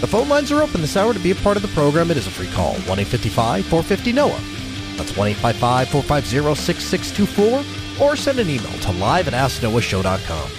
[0.00, 2.12] The phone lines are open this hour to be a part of the program.
[2.12, 4.96] It is a free call, 1 855 450 NOAH.
[4.96, 10.50] That's 1 855 450 6624, or send an email to live at AskNoahShow.com.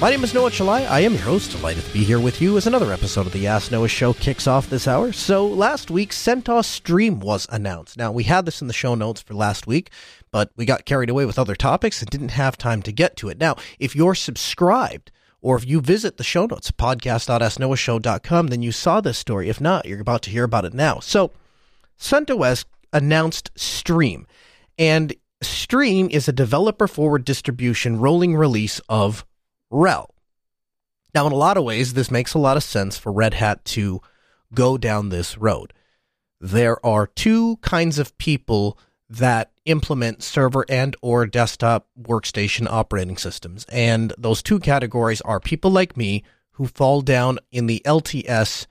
[0.00, 0.88] My name is Noah Chelliah.
[0.88, 1.52] I am your host.
[1.52, 4.48] Delighted to be here with you as another episode of the Ask Noah Show kicks
[4.48, 5.12] off this hour.
[5.12, 7.96] So, last week, CentOS Stream was announced.
[7.96, 9.90] Now, we had this in the show notes for last week,
[10.32, 13.28] but we got carried away with other topics and didn't have time to get to
[13.28, 13.38] it.
[13.38, 19.00] Now, if you're subscribed, or if you visit the show notes, podcast.asknoahshow.com, then you saw
[19.00, 19.48] this story.
[19.48, 20.98] If not, you're about to hear about it now.
[21.00, 21.32] So,
[21.98, 24.26] CentOS announced Stream,
[24.78, 29.24] and Stream is a developer forward distribution rolling release of
[29.72, 30.08] RHEL.
[31.14, 33.64] Now, in a lot of ways, this makes a lot of sense for Red Hat
[33.66, 34.00] to
[34.54, 35.72] go down this road.
[36.40, 43.66] There are two kinds of people that implement server and or desktop workstation operating systems.
[43.70, 48.66] And those two categories are people like me who fall down in the LTS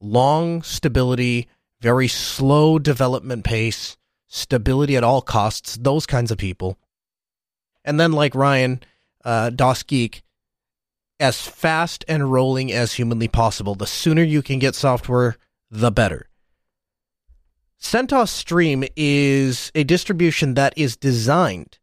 [0.00, 1.48] long stability,
[1.80, 3.96] very slow development pace,
[4.28, 6.78] stability at all costs, those kinds of people.
[7.84, 8.80] And then like Ryan,
[9.24, 10.22] uh, DasGeek,
[11.18, 13.74] as fast and rolling as humanly possible.
[13.74, 15.36] The sooner you can get software,
[15.70, 16.28] the better.
[17.82, 21.78] CentOS Stream is a distribution that is designed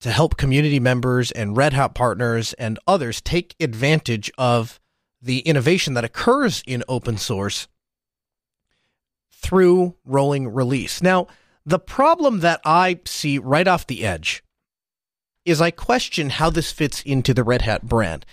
[0.00, 4.80] to help community members and Red Hat partners and others take advantage of
[5.20, 7.68] the innovation that occurs in open source
[9.30, 11.02] through rolling release.
[11.02, 11.28] Now,
[11.66, 14.42] the problem that I see right off the edge
[15.44, 18.24] is I question how this fits into the Red Hat brand.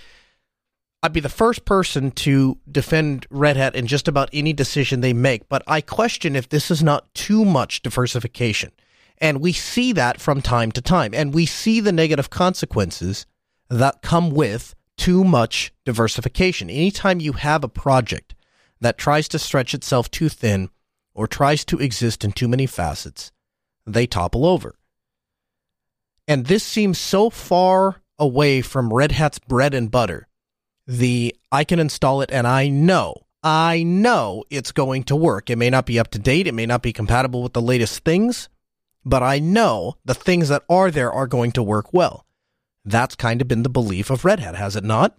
[1.01, 5.13] I'd be the first person to defend Red Hat in just about any decision they
[5.13, 8.71] make, but I question if this is not too much diversification.
[9.17, 13.25] And we see that from time to time, and we see the negative consequences
[13.69, 16.69] that come with too much diversification.
[16.69, 18.35] Anytime you have a project
[18.81, 20.69] that tries to stretch itself too thin
[21.13, 23.31] or tries to exist in too many facets,
[23.85, 24.75] they topple over.
[26.27, 30.28] And this seems so far away from Red Hat's bread and butter
[30.89, 33.13] the I can install it and I know,
[33.43, 35.51] I know it's going to work.
[35.51, 38.03] It may not be up to date, it may not be compatible with the latest
[38.03, 38.49] things,
[39.05, 42.25] but I know the things that are there are going to work well.
[42.83, 45.15] That's kind of been the belief of Red Hat, has it not?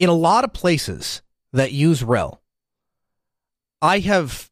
[0.00, 1.22] In a lot of places
[1.52, 2.38] that use RHEL,
[3.80, 4.50] I have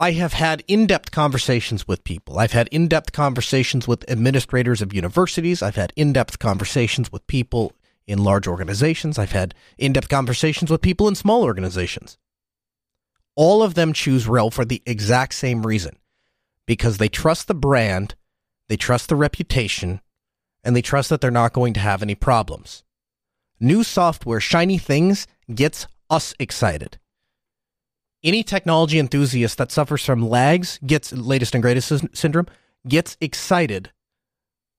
[0.00, 2.40] I have had in-depth conversations with people.
[2.40, 5.62] I've had in-depth conversations with administrators of universities.
[5.62, 7.72] I've had in-depth conversations with people
[8.06, 9.18] in large organizations.
[9.18, 12.18] I've had in depth conversations with people in small organizations.
[13.36, 15.96] All of them choose RHEL for the exact same reason
[16.66, 18.14] because they trust the brand,
[18.68, 20.00] they trust the reputation,
[20.62, 22.84] and they trust that they're not going to have any problems.
[23.60, 26.98] New software, shiny things, gets us excited.
[28.22, 32.46] Any technology enthusiast that suffers from lags, gets latest and greatest syndrome,
[32.88, 33.92] gets excited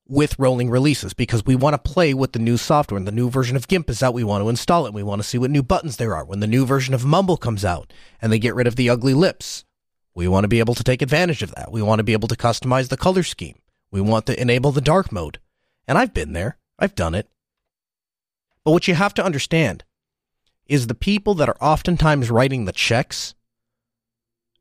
[0.08, 2.98] with rolling releases because we want to play with the new software.
[2.98, 4.14] And the new version of GIMP is out.
[4.14, 4.94] We want to install it.
[4.94, 6.26] We want to see what new buttons there are.
[6.26, 9.14] When the new version of Mumble comes out and they get rid of the ugly
[9.14, 9.66] lips,
[10.14, 11.72] we want to be able to take advantage of that.
[11.72, 13.60] We want to be able to customize the color scheme.
[13.92, 15.40] We want to enable the dark mode.
[15.88, 16.58] And I've been there.
[16.80, 17.30] I've done it.
[18.64, 19.84] But what you have to understand
[20.66, 23.35] is the people that are oftentimes writing the checks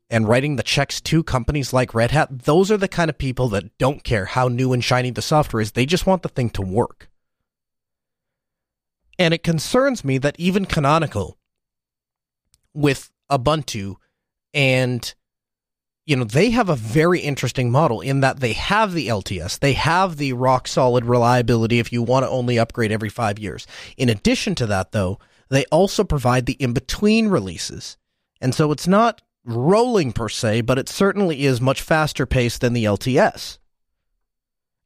[0.09, 3.47] and writing the checks to companies like Red Hat, those are the kind of people
[3.49, 5.71] that don't care how new and shiny the software is.
[5.71, 7.09] They just want the thing to work.
[9.17, 11.37] And it concerns me that even Canonical
[12.73, 13.95] with Ubuntu
[14.53, 15.13] and
[16.05, 19.73] you know, they have a very interesting model in that they have the LTS, they
[19.73, 23.65] have the rock solid reliability if you want to only upgrade every 5 years.
[23.97, 25.17] In addition to that though,
[25.49, 27.97] they also provide the in between releases.
[28.39, 32.73] And so it's not rolling per se, but it certainly is much faster paced than
[32.73, 33.59] the LTS.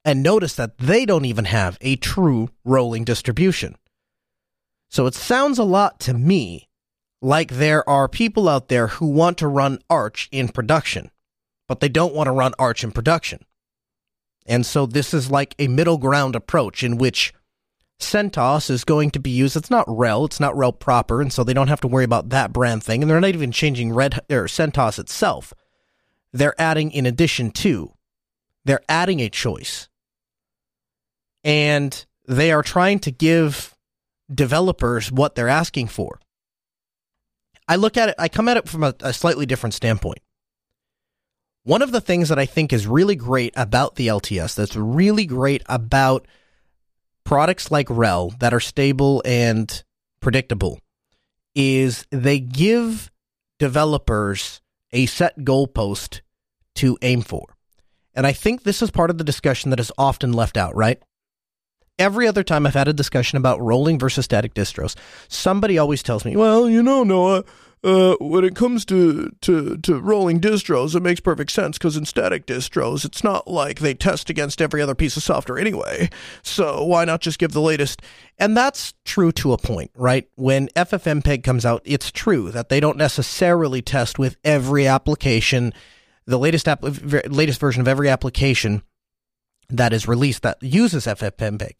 [0.05, 3.75] And notice that they don't even have a true rolling distribution.
[4.89, 6.67] So it sounds a lot to me
[7.21, 11.11] like there are people out there who want to run Arch in production,
[11.67, 13.45] but they don't want to run Arch in production.
[14.45, 17.33] And so this is like a middle ground approach in which
[17.99, 19.55] CentOS is going to be used.
[19.55, 22.29] It's not RHEL, it's not RHEL proper, and so they don't have to worry about
[22.29, 23.01] that brand thing.
[23.01, 25.53] And they're not even changing Red or CentOS itself.
[26.31, 27.93] They're adding in addition to.
[28.65, 29.89] They're adding a choice.
[31.43, 33.75] And they are trying to give
[34.33, 36.19] developers what they're asking for.
[37.67, 40.19] I look at it, I come at it from a, a slightly different standpoint.
[41.63, 45.25] One of the things that I think is really great about the LTS, that's really
[45.25, 46.27] great about
[47.23, 49.83] products like RHEL that are stable and
[50.19, 50.79] predictable,
[51.55, 53.11] is they give
[53.57, 54.61] developers
[54.91, 56.21] a set goalpost
[56.75, 57.55] to aim for.
[58.13, 61.01] And I think this is part of the discussion that is often left out, right?
[61.97, 64.95] Every other time I've had a discussion about rolling versus static distros,
[65.27, 67.43] somebody always tells me, well, you know, Noah,
[67.83, 72.05] uh, when it comes to, to, to rolling distros, it makes perfect sense because in
[72.05, 76.09] static distros, it's not like they test against every other piece of software anyway.
[76.43, 78.01] So why not just give the latest?
[78.37, 80.27] And that's true to a point, right?
[80.35, 85.73] When FFmpeg comes out, it's true that they don't necessarily test with every application,
[86.25, 88.81] the latest app, latest version of every application
[89.69, 91.75] that is released that uses FFmpeg.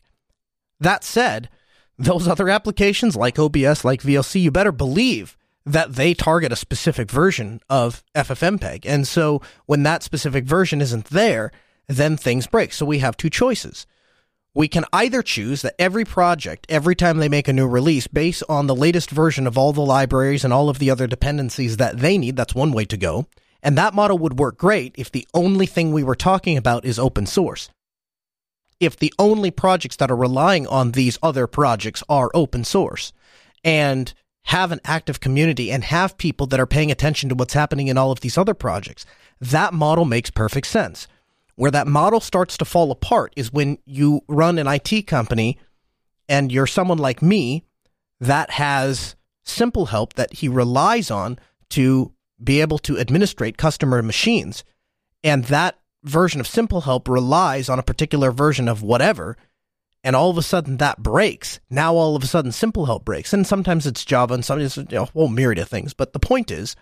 [0.80, 1.50] That said,
[1.98, 5.36] those other applications like OBS, like VLC, you better believe
[5.70, 8.86] that they target a specific version of FFmpeg.
[8.86, 11.52] And so when that specific version isn't there,
[11.88, 12.74] then things break.
[12.74, 13.86] So we have two choices.
[14.56, 18.44] We can either choose that every project, every time they make a new release, based
[18.50, 22.00] on the latest version of all the libraries and all of the other dependencies that
[22.00, 23.28] they need, that's one way to go.
[23.62, 26.98] And that model would work great if the only thing we were talking about is
[26.98, 27.70] open source.
[28.80, 33.14] If the only projects that are relying on these other projects are open source.
[33.64, 34.12] And
[34.50, 38.00] have an active community and have people that are paying attention to what's happening in
[38.00, 39.06] all of these other projects.
[39.40, 41.08] That model makes perfect sense.
[41.54, 45.60] Where that model starts to fall apart is when you run an IT company
[46.28, 47.64] and you're someone like me
[48.20, 51.38] that has simple help that he relies on
[51.70, 52.12] to
[52.44, 54.64] be able to administrate customer machines.
[55.24, 59.38] And that version of simple help relies on a particular version of whatever
[60.04, 61.60] and all of a sudden that breaks.
[61.70, 64.92] Now all of a sudden Simple Help breaks, and sometimes it's Java, and sometimes it's
[64.92, 65.94] you know, a whole myriad of things.
[65.94, 66.76] But the point is,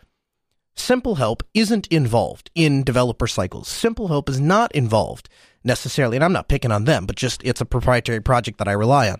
[0.75, 3.67] Simple Help isn't involved in developer cycles.
[3.67, 5.29] Simple Help is not involved
[5.63, 8.73] necessarily, and I'm not picking on them, but just it's a proprietary project that I
[8.73, 9.19] rely on.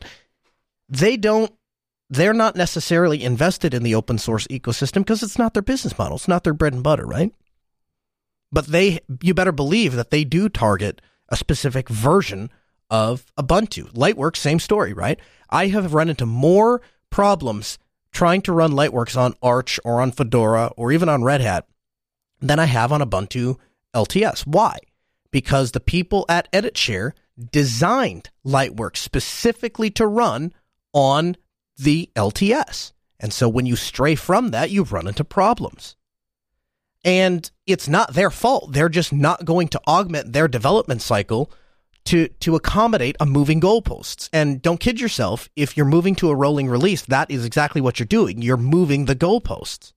[0.88, 1.52] They don't.
[2.10, 6.16] They're not necessarily invested in the open source ecosystem because it's not their business model.
[6.16, 7.34] It's not their bread and butter, right?
[8.50, 12.50] But they, you better believe that they do target a specific version
[12.89, 13.92] of Ubuntu.
[13.94, 15.19] Lightworks, same story, right?
[15.50, 17.78] I have run into more problems
[18.12, 21.68] trying to run Lightworks on Arch or on Fedora or even on Red Hat
[22.39, 23.57] than I have on Ubuntu
[23.94, 24.45] LTS.
[24.45, 24.80] Why?
[25.31, 27.12] Because the people at EditShare
[27.51, 30.54] designed Lightworks specifically to run
[30.94, 31.36] on
[31.78, 32.94] the LTS.
[33.19, 35.95] And so when you stray from that, you run into problems.
[37.04, 38.74] And it's not their fault.
[38.74, 41.51] They're just not going to augment their development cycle
[42.07, 44.30] to to accommodate a moving goalposts.
[44.33, 48.00] And don't kid yourself, if you're moving to a rolling release, that is exactly what
[48.00, 48.42] you're doing.
[48.42, 49.94] You're moving the goalposts.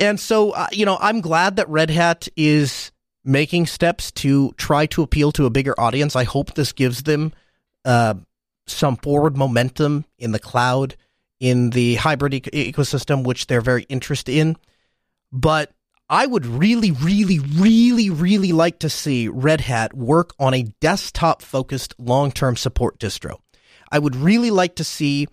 [0.00, 2.92] And so, uh, you know, I'm glad that Red Hat is
[3.24, 6.14] making steps to try to appeal to a bigger audience.
[6.14, 7.32] I hope this gives them
[7.84, 8.14] uh,
[8.66, 10.96] some forward momentum in the cloud,
[11.40, 14.56] in the hybrid e- ecosystem, which they're very interested in.
[15.32, 15.72] But
[16.10, 21.42] I would really, really, really, really like to see Red Hat work on a desktop
[21.42, 23.36] focused long term support distro.
[23.92, 25.28] I would really like to see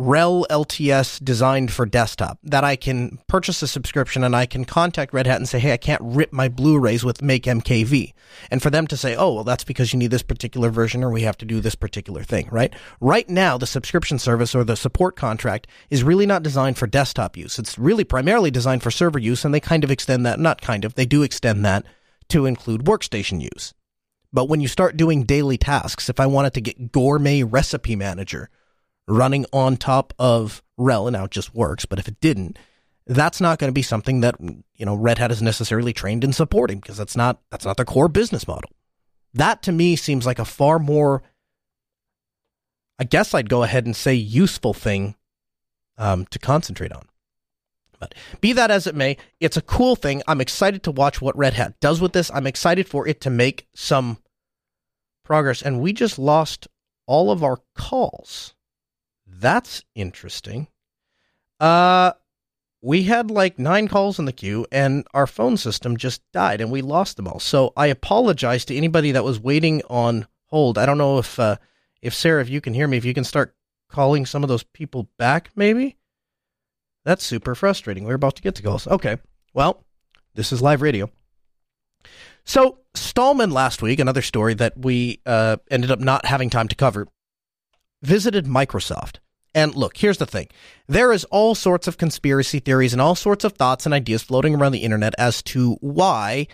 [0.00, 5.12] RHEL LTS designed for desktop that I can purchase a subscription and I can contact
[5.12, 8.14] Red Hat and say, hey, I can't rip my Blu-rays with MakeMKV.
[8.50, 11.10] And for them to say, oh, well, that's because you need this particular version or
[11.10, 12.72] we have to do this particular thing, right?
[13.02, 17.36] Right now, the subscription service or the support contract is really not designed for desktop
[17.36, 17.58] use.
[17.58, 20.86] It's really primarily designed for server use and they kind of extend that, not kind
[20.86, 21.84] of, they do extend that
[22.30, 23.74] to include workstation use.
[24.32, 28.48] But when you start doing daily tasks, if I wanted to get gourmet recipe manager,
[29.10, 32.58] running on top of RHEL, and now it just works, but if it didn't,
[33.06, 36.32] that's not going to be something that you know Red Hat is necessarily trained in
[36.32, 38.70] supporting because that's not that's not their core business model.
[39.34, 41.22] That to me seems like a far more
[43.00, 45.16] I guess I'd go ahead and say useful thing
[45.96, 47.06] um, to concentrate on.
[47.98, 50.22] But be that as it may, it's a cool thing.
[50.28, 52.30] I'm excited to watch what Red Hat does with this.
[52.32, 54.18] I'm excited for it to make some
[55.24, 55.62] progress.
[55.62, 56.68] And we just lost
[57.06, 58.54] all of our calls.
[59.38, 60.68] That's interesting.
[61.58, 62.12] Uh,
[62.82, 66.70] we had like nine calls in the queue and our phone system just died and
[66.70, 67.38] we lost them all.
[67.38, 70.78] So I apologize to anybody that was waiting on hold.
[70.78, 71.56] I don't know if uh,
[72.02, 73.54] if Sarah, if you can hear me, if you can start
[73.88, 75.96] calling some of those people back, maybe?
[77.04, 78.04] That's super frustrating.
[78.04, 78.86] We're about to get to calls.
[78.86, 79.18] Okay.
[79.52, 79.84] Well,
[80.34, 81.10] this is live radio.
[82.44, 86.74] So, Stallman last week, another story that we uh, ended up not having time to
[86.74, 87.06] cover,
[88.02, 89.16] visited Microsoft.
[89.54, 90.48] And look, here's the thing
[90.88, 94.54] there is all sorts of conspiracy theories and all sorts of thoughts and ideas floating
[94.54, 96.46] around the internet as to why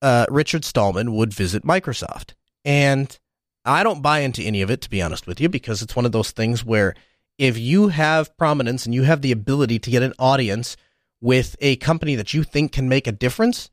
[0.00, 2.32] uh, Richard Stallman would visit Microsoft.
[2.64, 3.16] And
[3.64, 6.06] I don't buy into any of it, to be honest with you, because it's one
[6.06, 6.94] of those things where
[7.38, 10.76] if you have prominence and you have the ability to get an audience
[11.20, 13.70] with a company that you think can make a difference,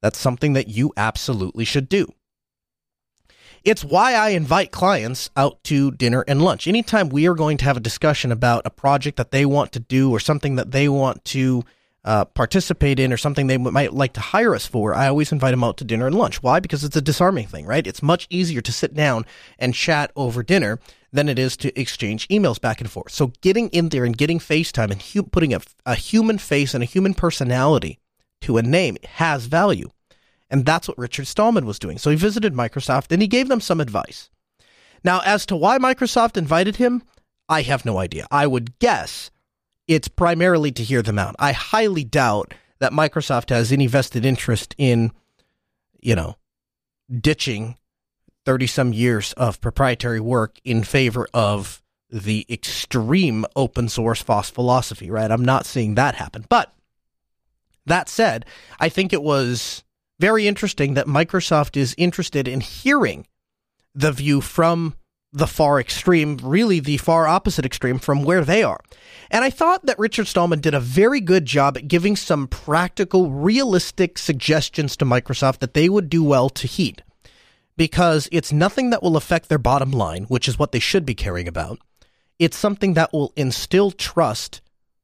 [0.00, 2.06] that's something that you absolutely should do.
[3.64, 6.66] It's why I invite clients out to dinner and lunch.
[6.66, 9.80] Anytime we are going to have a discussion about a project that they want to
[9.80, 11.62] do or something that they want to
[12.04, 15.52] uh, participate in or something they might like to hire us for, I always invite
[15.52, 16.42] them out to dinner and lunch.
[16.42, 16.58] Why?
[16.58, 17.86] Because it's a disarming thing, right?
[17.86, 19.24] It's much easier to sit down
[19.60, 20.80] and chat over dinner
[21.12, 23.12] than it is to exchange emails back and forth.
[23.12, 26.82] So getting in there and getting FaceTime and hu- putting a, a human face and
[26.82, 28.00] a human personality
[28.40, 29.88] to a name has value.
[30.52, 31.96] And that's what Richard Stallman was doing.
[31.96, 34.28] So he visited Microsoft and he gave them some advice.
[35.02, 37.02] Now, as to why Microsoft invited him,
[37.48, 38.26] I have no idea.
[38.30, 39.30] I would guess
[39.88, 41.34] it's primarily to hear them out.
[41.38, 45.10] I highly doubt that Microsoft has any vested interest in,
[46.00, 46.36] you know,
[47.10, 47.78] ditching
[48.44, 55.30] 30 some years of proprietary work in favor of the extreme open source philosophy, right?
[55.30, 56.44] I'm not seeing that happen.
[56.48, 56.72] But
[57.86, 58.44] that said,
[58.78, 59.82] I think it was
[60.20, 63.26] very interesting that Microsoft is interested in hearing
[63.94, 64.94] the view from
[65.32, 68.80] the far extreme, really the far opposite extreme from where they are.
[69.30, 73.30] And I thought that Richard Stallman did a very good job at giving some practical,
[73.30, 77.02] realistic suggestions to Microsoft that they would do well to heed.
[77.78, 81.14] Because it's nothing that will affect their bottom line, which is what they should be
[81.14, 81.78] caring about.
[82.38, 84.60] It's something that will instill trust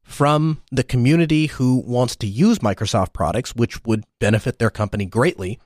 [0.09, 5.61] from the community who wants to use Microsoft products, which would benefit their company greatly.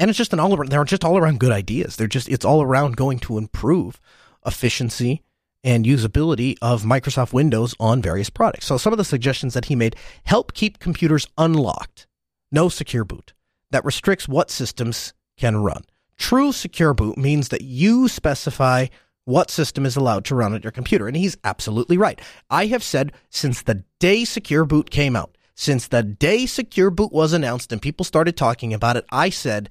[0.00, 1.94] And it's just an all around, they're just all around good ideas.
[1.94, 4.00] They're just, it's all around going to improve
[4.44, 5.22] efficiency
[5.62, 8.66] and usability of Microsoft Windows on various products.
[8.66, 12.08] So some of the suggestions that he made help keep computers unlocked.
[12.50, 13.32] No secure boot
[13.70, 15.84] that restricts what systems can run.
[16.16, 18.86] True secure boot means that you specify
[19.30, 21.06] what system is allowed to run on your computer.
[21.06, 22.20] And he's absolutely right.
[22.50, 27.12] I have said since the day Secure Boot came out, since the day Secure Boot
[27.12, 29.70] was announced and people started talking about it, I said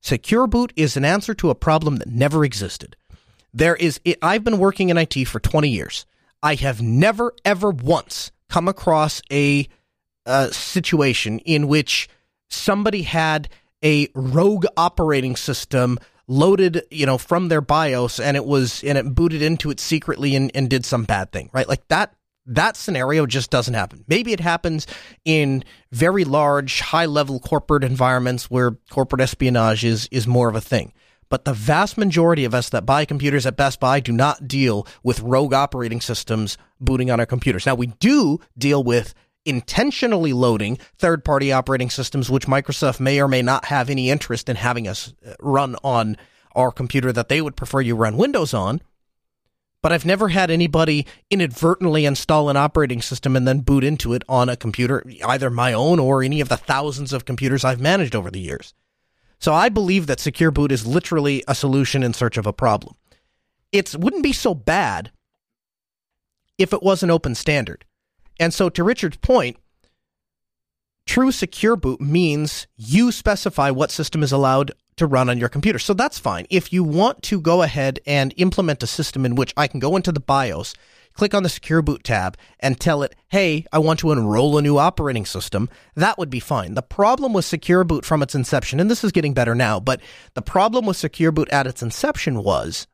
[0.00, 2.96] Secure Boot is an answer to a problem that never existed.
[3.52, 6.06] There is, I've been working in IT for 20 years.
[6.42, 9.68] I have never, ever once come across a,
[10.26, 12.08] a situation in which
[12.48, 13.48] somebody had
[13.84, 15.98] a rogue operating system
[16.32, 20.34] loaded, you know, from their BIOS and it was and it booted into it secretly
[20.34, 21.68] and, and did some bad thing, right?
[21.68, 22.14] Like that
[22.46, 24.04] that scenario just doesn't happen.
[24.08, 24.86] Maybe it happens
[25.24, 25.62] in
[25.92, 30.92] very large, high level corporate environments where corporate espionage is is more of a thing.
[31.28, 34.86] But the vast majority of us that buy computers at Best Buy do not deal
[35.02, 37.64] with rogue operating systems booting on our computers.
[37.64, 43.28] Now we do deal with intentionally loading third party operating systems, which Microsoft may or
[43.28, 46.16] may not have any interest in having us uh, run on
[46.54, 48.80] our computer that they would prefer you run Windows on.
[49.82, 54.22] But I've never had anybody inadvertently install an operating system and then boot into it
[54.28, 58.14] on a computer, either my own or any of the thousands of computers I've managed
[58.14, 58.74] over the years.
[59.40, 62.94] So I believe that secure boot is literally a solution in search of a problem.
[63.72, 65.10] It wouldn't be so bad
[66.58, 67.84] if it was an open standard.
[68.40, 69.56] And so, to Richard's point,
[71.06, 75.78] true secure boot means you specify what system is allowed to run on your computer.
[75.78, 76.46] So that's fine.
[76.50, 79.96] If you want to go ahead and implement a system in which I can go
[79.96, 80.74] into the BIOS,
[81.14, 84.62] click on the secure boot tab and tell it, hey, I want to enroll a
[84.62, 86.74] new operating system, that would be fine.
[86.74, 90.00] The problem with secure boot from its inception, and this is getting better now, but
[90.34, 92.86] the problem with secure boot at its inception was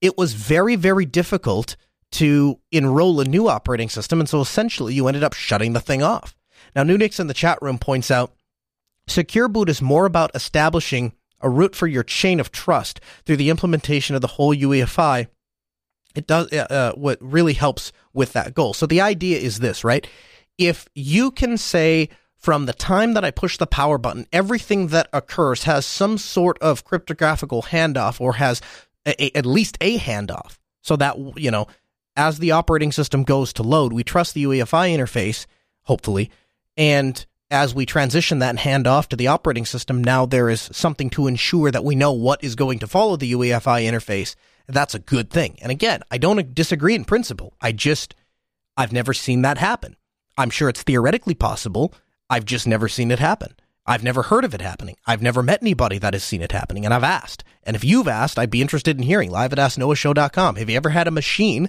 [0.00, 1.76] it was very, very difficult
[2.12, 4.20] to enroll a new operating system.
[4.20, 6.36] And so essentially you ended up shutting the thing off.
[6.74, 8.34] Now, Nunix in the chat room points out
[9.06, 13.50] Secure Boot is more about establishing a root for your chain of trust through the
[13.50, 15.26] implementation of the whole UEFI.
[16.14, 18.72] It does uh, uh, what really helps with that goal.
[18.72, 20.06] So the idea is this, right?
[20.56, 25.08] If you can say from the time that I push the power button, everything that
[25.12, 28.60] occurs has some sort of cryptographical handoff or has
[29.06, 31.66] a, a, at least a handoff so that, you know,
[32.16, 35.46] as the operating system goes to load, we trust the UEFI interface,
[35.82, 36.30] hopefully,
[36.76, 40.68] and as we transition that and hand off to the operating system, now there is
[40.72, 44.34] something to ensure that we know what is going to follow the UEFI interface.
[44.66, 45.58] That's a good thing.
[45.62, 47.54] And again, I don't disagree in principle.
[47.60, 48.14] I just,
[48.76, 49.96] I've never seen that happen.
[50.36, 51.94] I'm sure it's theoretically possible.
[52.28, 53.54] I've just never seen it happen.
[53.86, 54.96] I've never heard of it happening.
[55.06, 57.44] I've never met anybody that has seen it happening, and I've asked.
[57.62, 60.56] And if you've asked, I'd be interested in hearing live at AskNoahShow.com.
[60.56, 61.68] Have you ever had a machine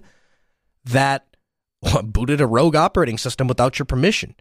[0.86, 1.28] that
[2.04, 4.36] booted a rogue operating system without your permission?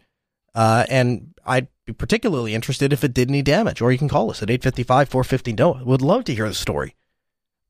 [0.53, 4.29] Uh, and I'd be particularly interested if it did any damage, or you can call
[4.29, 5.83] us at 855 450 NOAH.
[5.83, 6.95] Would love to hear the story,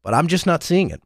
[0.03, 1.01] but I'm just not seeing it.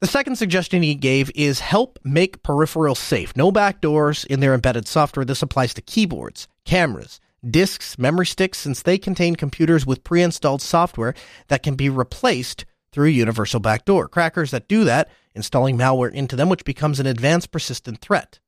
[0.00, 3.36] The second suggestion he gave is help make peripherals safe.
[3.36, 5.24] No backdoors in their embedded software.
[5.24, 10.62] This applies to keyboards, cameras, disks, memory sticks, since they contain computers with pre installed
[10.62, 11.14] software
[11.48, 14.08] that can be replaced through a universal backdoor.
[14.08, 18.38] Crackers that do that, installing malware into them, which becomes an advanced persistent threat.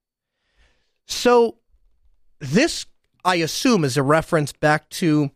[1.06, 1.58] So,
[2.38, 2.86] this,
[3.24, 5.30] I assume, is a reference back to,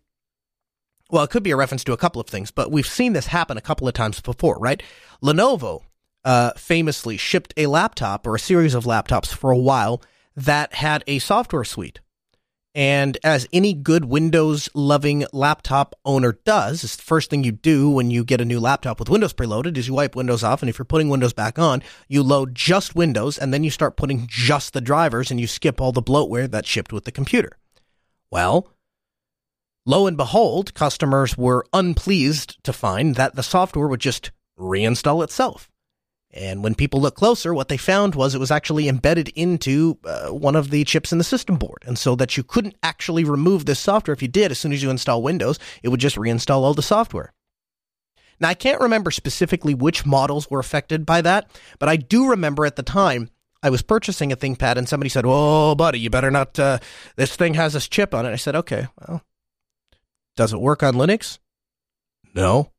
[1.11, 3.27] well, it could be a reference to a couple of things, but we've seen this
[3.27, 4.81] happen a couple of times before, right?
[5.23, 5.83] Lenovo
[6.25, 10.03] uh, famously shipped a laptop or a series of laptops for a while
[10.37, 12.01] that had a software suite
[12.75, 17.91] and as any good Windows loving laptop owner does, it's the first thing you do
[17.91, 20.63] when you get a new laptop with Windows preloaded is you wipe Windows off.
[20.63, 23.97] And if you're putting Windows back on, you load just Windows and then you start
[23.97, 27.59] putting just the drivers and you skip all the bloatware that shipped with the computer.
[28.31, 28.69] Well,
[29.85, 35.70] lo and behold, customers were unpleased to find that the software would just reinstall itself.
[36.33, 40.29] And when people looked closer, what they found was it was actually embedded into uh,
[40.29, 41.83] one of the chips in the system board.
[41.87, 44.13] And so that you couldn't actually remove this software.
[44.13, 46.83] If you did, as soon as you install Windows, it would just reinstall all the
[46.83, 47.33] software.
[48.39, 52.65] Now, I can't remember specifically which models were affected by that, but I do remember
[52.65, 53.29] at the time
[53.63, 56.79] I was purchasing a ThinkPad and somebody said, Oh, buddy, you better not, uh,
[57.17, 58.31] this thing has this chip on it.
[58.31, 59.23] I said, Okay, well,
[60.37, 61.39] does it work on Linux?
[62.35, 62.71] No.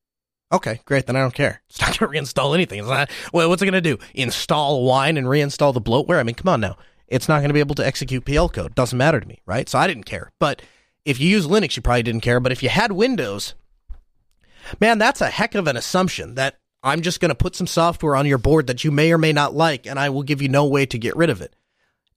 [0.51, 1.05] Okay, great.
[1.05, 1.61] Then I don't care.
[1.69, 2.79] It's not going to reinstall anything.
[2.79, 3.97] It's not, well, what's it going to do?
[4.13, 6.19] Install wine and reinstall the bloatware?
[6.19, 6.77] I mean, come on now.
[7.07, 8.75] It's not going to be able to execute PL code.
[8.75, 9.67] Doesn't matter to me, right?
[9.67, 10.31] So I didn't care.
[10.39, 10.61] But
[11.05, 12.39] if you use Linux, you probably didn't care.
[12.39, 13.53] But if you had Windows,
[14.79, 18.15] man, that's a heck of an assumption that I'm just going to put some software
[18.15, 20.49] on your board that you may or may not like, and I will give you
[20.49, 21.55] no way to get rid of it.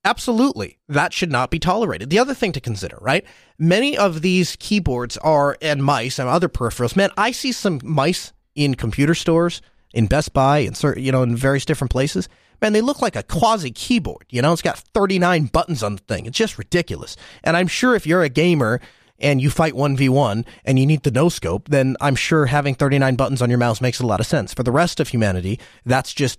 [0.05, 0.79] Absolutely.
[0.89, 2.11] That should not be tolerated.
[2.11, 3.25] The other thing to consider, right?
[3.59, 6.95] Many of these keyboards are, and mice and other peripherals.
[6.95, 9.63] Man, I see some mice in computer stores,
[9.95, 12.29] in Best Buy, and you know, in various different places.
[12.61, 14.27] Man, they look like a quasi keyboard.
[14.31, 16.27] You know, it's got 39 buttons on the thing.
[16.27, 17.17] It's just ridiculous.
[17.43, 18.81] And I'm sure if you're a gamer
[19.19, 23.17] and you fight 1v1 and you need the no scope, then I'm sure having 39
[23.17, 24.53] buttons on your mouse makes a lot of sense.
[24.53, 26.39] For the rest of humanity, that's just,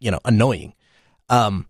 [0.00, 0.74] you know, annoying.
[1.28, 1.66] Um,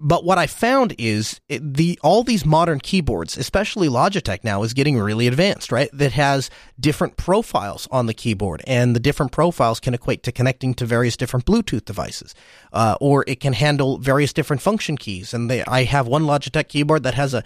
[0.00, 4.72] but what I found is it, the all these modern keyboards, especially Logitech now, is
[4.72, 5.70] getting really advanced.
[5.70, 10.32] Right, that has different profiles on the keyboard, and the different profiles can equate to
[10.32, 12.34] connecting to various different Bluetooth devices,
[12.72, 15.34] uh, or it can handle various different function keys.
[15.34, 17.44] And they, I have one Logitech keyboard that has a,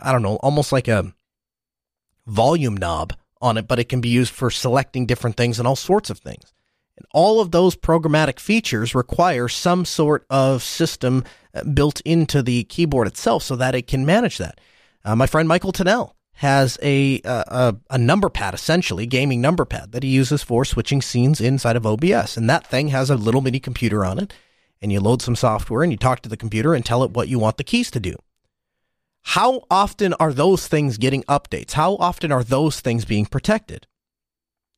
[0.00, 1.12] I don't know, almost like a
[2.26, 5.76] volume knob on it, but it can be used for selecting different things and all
[5.76, 6.52] sorts of things.
[6.96, 11.24] And all of those programmatic features require some sort of system
[11.62, 14.60] built into the keyboard itself so that it can manage that.
[15.04, 19.92] Uh, my friend Michael Tunnell has a, a, a number pad, essentially gaming number pad
[19.92, 23.40] that he uses for switching scenes inside of OBS, and that thing has a little
[23.40, 24.34] mini computer on it.
[24.82, 27.28] And you load some software and you talk to the computer and tell it what
[27.28, 28.14] you want the keys to do.
[29.22, 31.72] How often are those things getting updates?
[31.72, 33.86] How often are those things being protected?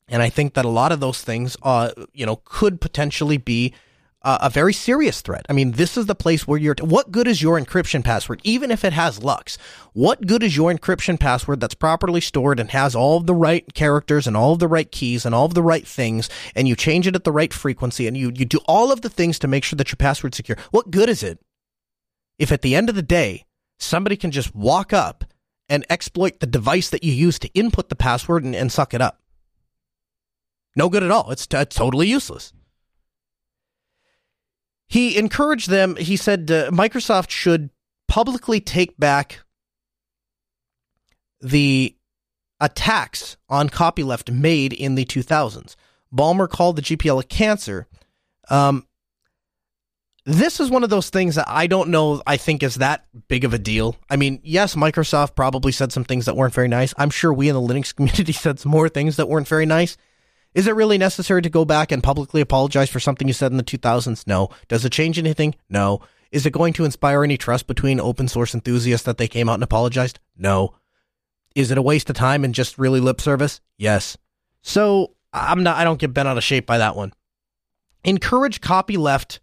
[0.07, 3.75] And I think that a lot of those things, uh, you know, could potentially be
[4.22, 5.46] uh, a very serious threat.
[5.48, 6.74] I mean, this is the place where you're.
[6.74, 9.59] T- what good is your encryption password, even if it has LUKS?
[9.92, 13.72] What good is your encryption password that's properly stored and has all of the right
[13.74, 16.74] characters and all of the right keys and all of the right things, and you
[16.74, 19.48] change it at the right frequency and you you do all of the things to
[19.48, 20.59] make sure that your password's secure?
[20.70, 21.38] What good is it
[22.38, 23.44] if at the end of the day
[23.78, 25.24] somebody can just walk up
[25.68, 29.00] and exploit the device that you use to input the password and, and suck it
[29.00, 29.20] up?
[30.74, 31.31] No good at all.
[31.31, 32.52] It's, t- totally useless.
[34.88, 37.70] He encouraged them, he said uh, Microsoft should
[38.09, 39.40] publicly take back
[41.40, 41.94] the
[42.61, 45.77] attacks on copyleft made in the 2000s.
[46.12, 47.87] Ballmer called the GPL a cancer.
[48.51, 48.87] Um,
[50.24, 53.44] this is one of those things that I don't know, I think is that big
[53.44, 53.96] of a deal.
[54.11, 56.92] I mean, yes, Microsoft probably said some things that weren't very nice.
[56.98, 59.96] I'm sure we in the Linux community said some more things that weren't very nice.
[60.59, 63.59] Is it really necessary to go back and publicly apologize for something you said in
[63.59, 64.27] the 2000s?
[64.27, 64.49] No.
[64.66, 65.55] Does it change anything?
[65.71, 66.01] No.
[66.33, 69.55] Is it going to inspire any trust between open source enthusiasts that they came out
[69.55, 70.18] and apologized?
[70.37, 70.75] No.
[71.55, 73.61] Is it a waste of time and just really lip service?
[73.77, 74.18] Yes.
[74.61, 77.12] So I'm not I don't get bent out of shape by that one.
[78.03, 79.38] Encourage copyleft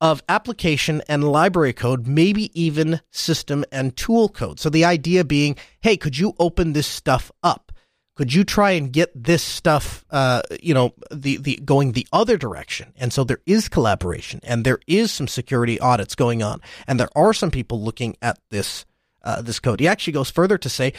[0.00, 4.58] of application and library code, maybe even system and tool code.
[4.58, 7.70] So the idea being, hey, could you open this stuff up?
[8.16, 12.36] Could you try and get this stuff, uh, you know, the, the going the other
[12.36, 12.92] direction?
[12.96, 16.60] And so there is collaboration and there is some security audits going on.
[16.86, 18.84] And there are some people looking at this,
[19.22, 19.80] uh, this code.
[19.80, 20.92] He actually goes further to say,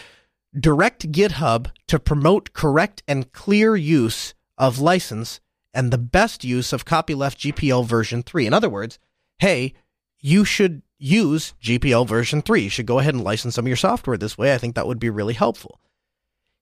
[0.57, 5.39] direct GitHub to promote correct and clear use of license
[5.73, 8.45] and the best use of copyleft GPL version 3.
[8.45, 8.99] In other words,
[9.39, 9.73] hey,
[10.19, 12.63] you should use GPL version 3.
[12.63, 14.53] You should go ahead and license some of your software this way.
[14.53, 15.79] I think that would be really helpful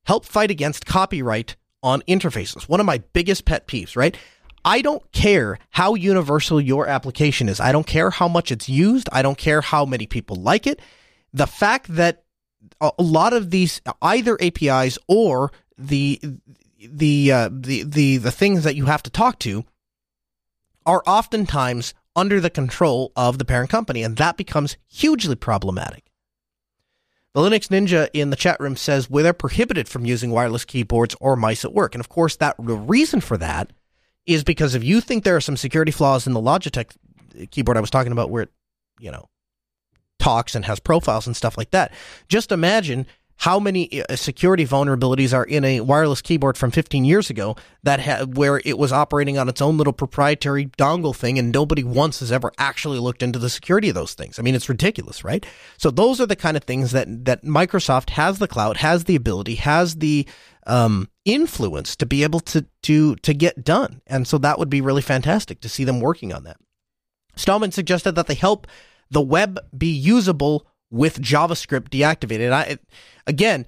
[0.06, 2.64] help fight against copyright on interfaces.
[2.64, 4.18] One of my biggest pet peeves, right?
[4.66, 7.60] I don't care how universal your application is.
[7.60, 9.10] I don't care how much it's used.
[9.12, 10.82] I don't care how many people like it.
[11.34, 12.24] The fact that
[12.80, 16.22] a lot of these either APIs or the
[16.80, 19.66] the uh, the the the things that you have to talk to
[20.86, 26.06] are oftentimes under the control of the parent company, and that becomes hugely problematic.
[27.34, 31.16] The Linux Ninja in the chat room says well, they're prohibited from using wireless keyboards
[31.20, 31.96] or mice at work.
[31.96, 33.74] And of course, that the reason for that
[34.26, 36.96] is because if you think there are some security flaws in the Logitech
[37.40, 38.52] uh, keyboard I was talking about where it,
[39.00, 39.30] you know,
[40.20, 41.92] talks and has profiles and stuff like that,
[42.30, 47.30] just imagine how many uh, security vulnerabilities are in a wireless keyboard from 15 years
[47.30, 51.52] ago that ha- where it was operating on its own little proprietary dongle thing and
[51.52, 54.40] nobody once has ever actually looked into the security of those things.
[54.40, 55.46] I mean, it's ridiculous, right?
[55.78, 59.16] So those are the kind of things that that Microsoft has the clout, has the
[59.16, 60.28] ability, has the
[60.66, 64.02] um, influence to be able to to to get done.
[64.08, 66.58] And so that would be really fantastic to see them working on that.
[67.36, 68.68] Stallman suggested that they help
[69.10, 72.52] the web be usable with JavaScript deactivated.
[72.52, 72.78] I
[73.26, 73.66] again,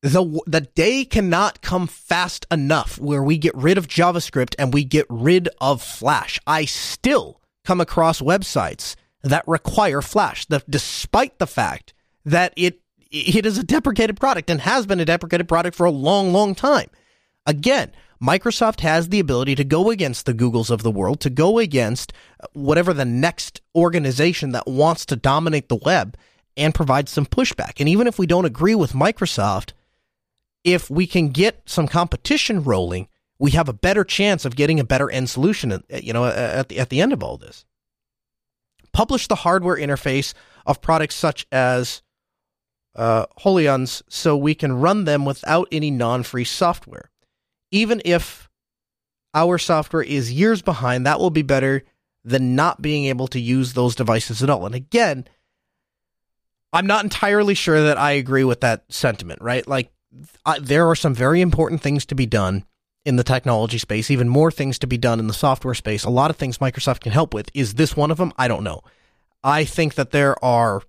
[0.00, 4.82] the the day cannot come fast enough where we get rid of JavaScript and we
[4.82, 6.40] get rid of Flash.
[6.46, 13.46] I still come across websites that require Flash, the, despite the fact that it it
[13.46, 16.88] is a deprecated product and has been a deprecated product for a long, long time.
[17.46, 21.58] Again, Microsoft has the ability to go against the Googles of the world, to go
[21.58, 22.12] against
[22.54, 26.16] whatever the next organization that wants to dominate the web
[26.56, 27.80] and provide some pushback.
[27.80, 29.72] And even if we don't agree with Microsoft,
[30.62, 34.84] if we can get some competition rolling, we have a better chance of getting a
[34.84, 37.64] better end solution, uh, you know, at the, at the end of all this.
[38.92, 42.02] Publish the hardware interface of products such as
[42.94, 47.10] uh, HoloLens so we can run them without any non-free software.
[47.72, 48.48] Even if
[49.34, 51.82] our software is years behind, that will be better
[52.24, 54.64] than not being able to use those devices at all.
[54.64, 55.26] And again,
[56.74, 59.66] I'm not entirely sure that I agree with that sentiment, right?
[59.66, 59.92] Like,
[60.44, 62.64] I, there are some very important things to be done
[63.04, 66.04] in the technology space, even more things to be done in the software space.
[66.04, 67.48] A lot of things Microsoft can help with.
[67.54, 68.32] Is this one of them?
[68.36, 68.82] I don't know.
[69.44, 70.82] I think that there are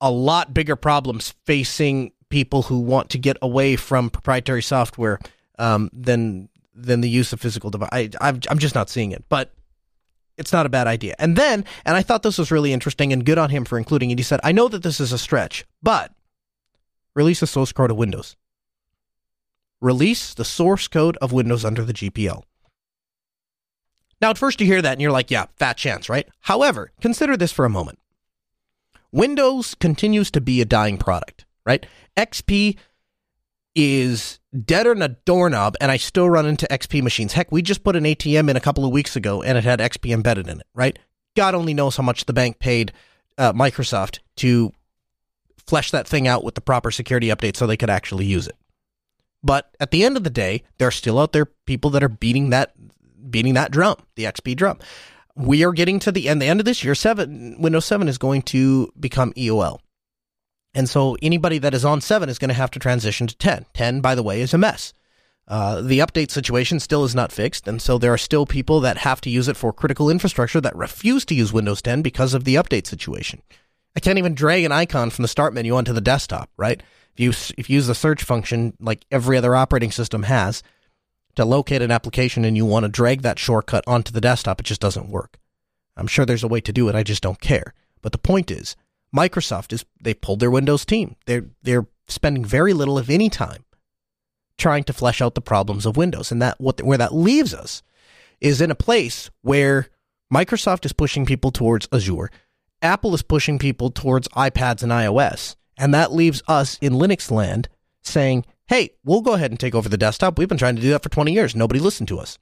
[0.00, 5.18] a lot bigger problems facing people who want to get away from proprietary software
[5.58, 7.88] um, than than the use of physical device.
[7.90, 9.24] I, I'm, I'm just not seeing it.
[9.28, 9.52] But
[10.38, 11.14] it's not a bad idea.
[11.18, 14.10] And then, and I thought this was really interesting and good on him for including
[14.10, 14.18] it.
[14.18, 16.12] He said, I know that this is a stretch, but
[17.14, 18.36] release the source code of Windows.
[19.80, 22.42] Release the source code of Windows under the GPL.
[24.20, 26.28] Now, at first you hear that and you're like, yeah, fat chance, right?
[26.40, 27.98] However, consider this for a moment.
[29.12, 31.86] Windows continues to be a dying product, right?
[32.16, 32.76] XP
[33.78, 37.32] is deader than a doorknob, and I still run into XP machines.
[37.32, 39.78] Heck, we just put an ATM in a couple of weeks ago, and it had
[39.78, 40.66] XP embedded in it.
[40.74, 40.98] Right?
[41.36, 42.92] God only knows how much the bank paid
[43.38, 44.72] uh, Microsoft to
[45.64, 48.56] flesh that thing out with the proper security updates so they could actually use it.
[49.44, 52.08] But at the end of the day, there are still out there people that are
[52.08, 52.72] beating that
[53.30, 54.78] beating that drum, the XP drum.
[55.36, 56.42] We are getting to the end.
[56.42, 59.78] The end of this year, seven Windows Seven is going to become EOL.
[60.74, 63.66] And so anybody that is on 7 is going to have to transition to 10.
[63.72, 64.92] 10, by the way, is a mess.
[65.48, 68.98] Uh, the update situation still is not fixed, and so there are still people that
[68.98, 72.44] have to use it for critical infrastructure that refuse to use Windows 10 because of
[72.44, 73.40] the update situation.
[73.96, 76.82] I can't even drag an icon from the start menu onto the desktop, right?
[77.14, 80.62] If you if you use the search function like every other operating system has
[81.34, 84.66] to locate an application and you want to drag that shortcut onto the desktop, it
[84.66, 85.38] just doesn't work.
[85.96, 87.74] I'm sure there's a way to do it, I just don't care.
[88.02, 88.76] But the point is,
[89.14, 91.16] Microsoft is they pulled their Windows team.
[91.26, 93.64] They're they're spending very little, if any, time
[94.56, 97.82] trying to flesh out the problems of Windows, and that what where that leaves us
[98.40, 99.88] is in a place where
[100.32, 102.30] Microsoft is pushing people towards Azure.
[102.82, 105.56] Apple is pushing people towards iPads and iOS.
[105.76, 107.68] And that leaves us in Linux land
[108.02, 110.38] saying, hey, we'll go ahead and take over the desktop.
[110.38, 111.54] We've been trying to do that for 20 years.
[111.54, 112.38] Nobody listened to us.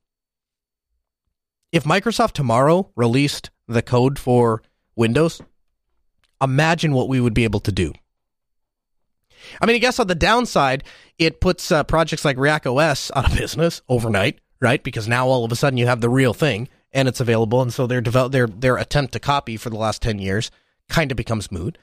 [1.72, 4.62] If Microsoft tomorrow released the code for
[4.94, 5.42] Windows,
[6.40, 7.92] imagine what we would be able to do.
[9.60, 10.84] I mean, I guess on the downside,
[11.18, 14.82] it puts uh, projects like React OS out of business overnight, right?
[14.82, 17.72] Because now all of a sudden you have the real thing and it's available, and
[17.72, 20.50] so their develop their their attempt to copy for the last ten years
[20.88, 21.78] kind of becomes moot.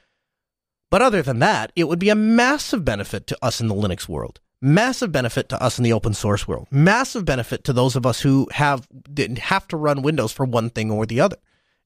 [0.90, 4.08] But other than that, it would be a massive benefit to us in the Linux
[4.08, 8.06] world, massive benefit to us in the open source world, massive benefit to those of
[8.06, 11.36] us who have didn't have to run Windows for one thing or the other,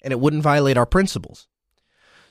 [0.03, 1.49] and it wouldn't violate our principles.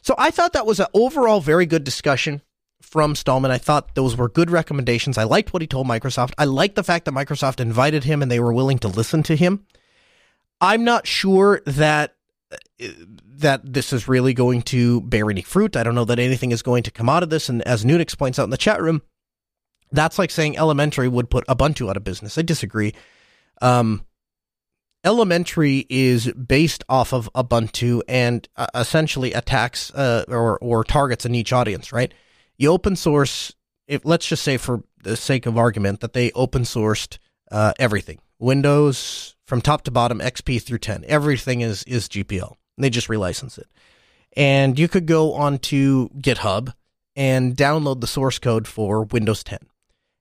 [0.08, 2.41] So I thought that was an overall very good discussion
[2.82, 3.52] from Stallman.
[3.52, 5.17] I thought those were good recommendations.
[5.17, 6.32] I liked what he told Microsoft.
[6.38, 9.36] I liked the fact that Microsoft invited him and they were willing to listen to
[9.36, 9.65] him.
[10.62, 12.15] I'm not sure that
[13.28, 15.76] that this is really going to bear any fruit.
[15.76, 17.50] I don't know that anything is going to come out of this.
[17.50, 19.02] And as Nunix points out in the chat room,
[19.91, 22.38] that's like saying Elementary would put Ubuntu out of business.
[22.38, 22.93] I disagree.
[23.62, 24.06] Um,
[25.08, 31.30] Elementary is based off of Ubuntu and uh, essentially attacks uh, or or targets a
[31.30, 32.13] niche audience, right?
[32.58, 33.54] You open source.
[33.88, 38.20] If let's just say for the sake of argument that they open sourced uh, everything,
[38.38, 42.56] Windows from top to bottom, XP through 10, everything is is GPL.
[42.78, 43.67] They just relicense it,
[44.36, 46.74] and you could go onto GitHub
[47.15, 49.60] and download the source code for Windows 10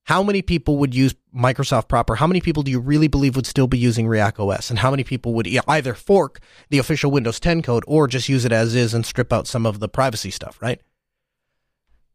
[0.07, 2.15] how many people would use Microsoft proper?
[2.15, 4.71] How many people do you really believe would still be using React OS?
[4.71, 6.39] And how many people would either fork
[6.71, 9.67] the official Windows 10 code or just use it as is and strip out some
[9.67, 10.81] of the privacy stuff, right?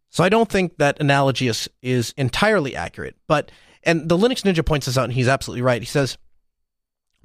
[0.10, 3.18] So I don't think that analogy is, is entirely accurate.
[3.28, 3.52] But,
[3.84, 5.82] and the Linux Ninja points this out, and he's absolutely right.
[5.82, 6.18] He says,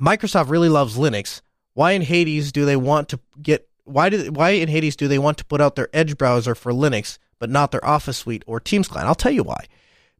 [0.01, 1.43] Microsoft really loves Linux.
[1.75, 5.21] Why in Hades do they want to get, why, do, why in Hades do they
[5.21, 8.59] want to put out their Edge browser for Linux, but not their Office suite or
[8.59, 9.07] Teams client?
[9.07, 9.67] I'll tell you why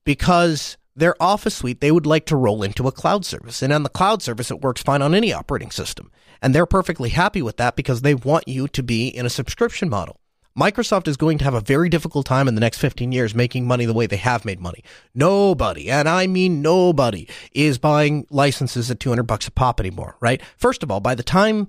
[0.07, 3.61] because their Office suite they would like to roll into a cloud service.
[3.61, 6.11] And on the cloud service, it works fine on any operating system.
[6.41, 9.91] And they're perfectly happy with that because they want you to be in a subscription
[9.91, 10.21] model.
[10.59, 13.67] Microsoft is going to have a very difficult time in the next 15 years making
[13.67, 14.83] money the way they have made money.
[15.15, 20.41] Nobody, and I mean nobody, is buying licenses at 200 bucks a pop anymore, right?
[20.57, 21.69] First of all, by the time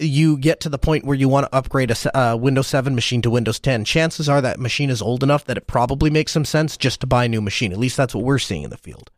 [0.00, 3.22] you get to the point where you want to upgrade a uh, Windows 7 machine
[3.22, 6.44] to Windows 10, chances are that machine is old enough that it probably makes some
[6.44, 7.72] sense just to buy a new machine.
[7.72, 9.10] At least that's what we're seeing in the field.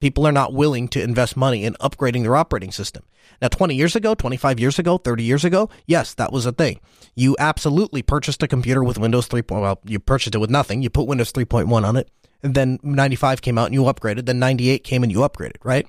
[0.00, 3.02] People are not willing to invest money in upgrading their operating system.
[3.42, 6.80] Now, 20 years ago, 25 years ago, 30 years ago, yes, that was a thing.
[7.14, 9.42] You absolutely purchased a computer with Windows 3.
[9.50, 10.82] Well, you purchased it with nothing.
[10.82, 12.10] You put Windows 3.1 on it.
[12.42, 14.24] And then 95 came out and you upgraded.
[14.24, 15.86] Then 98 came and you upgraded, right?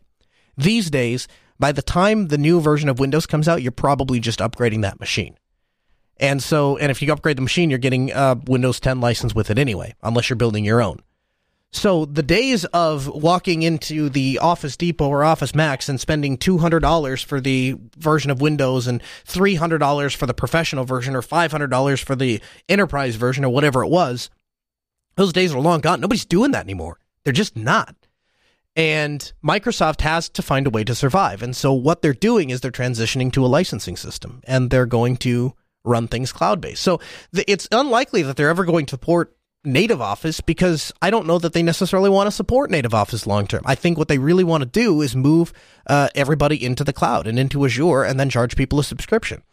[0.58, 1.28] These days,
[1.62, 5.00] by the time the new version of Windows comes out, you're probably just upgrading that
[5.00, 5.38] machine.
[6.18, 9.50] And so, and if you upgrade the machine, you're getting a Windows 10 license with
[9.50, 11.02] it anyway, unless you're building your own.
[11.72, 17.24] So the days of walking into the Office Depot or Office Max and spending $200
[17.24, 22.42] for the version of Windows and $300 for the professional version or $500 for the
[22.68, 24.30] enterprise version or whatever it was,
[25.16, 26.02] those days are long gone.
[26.02, 27.00] Nobody's doing that anymore.
[27.24, 27.96] They're just not.
[28.76, 31.44] And Microsoft has to find a way to survive.
[31.44, 35.18] And so what they're doing is they're transitioning to a licensing system and they're going
[35.18, 35.54] to
[35.84, 36.82] run things cloud based.
[36.82, 37.02] So
[37.34, 41.54] it's unlikely that they're ever going to port native office because I don't know that
[41.54, 43.62] they necessarily want to support native office long term.
[43.66, 45.54] I think what they really want to do is move
[45.88, 49.44] uh, everybody into the cloud and into Azure and then charge people a subscription.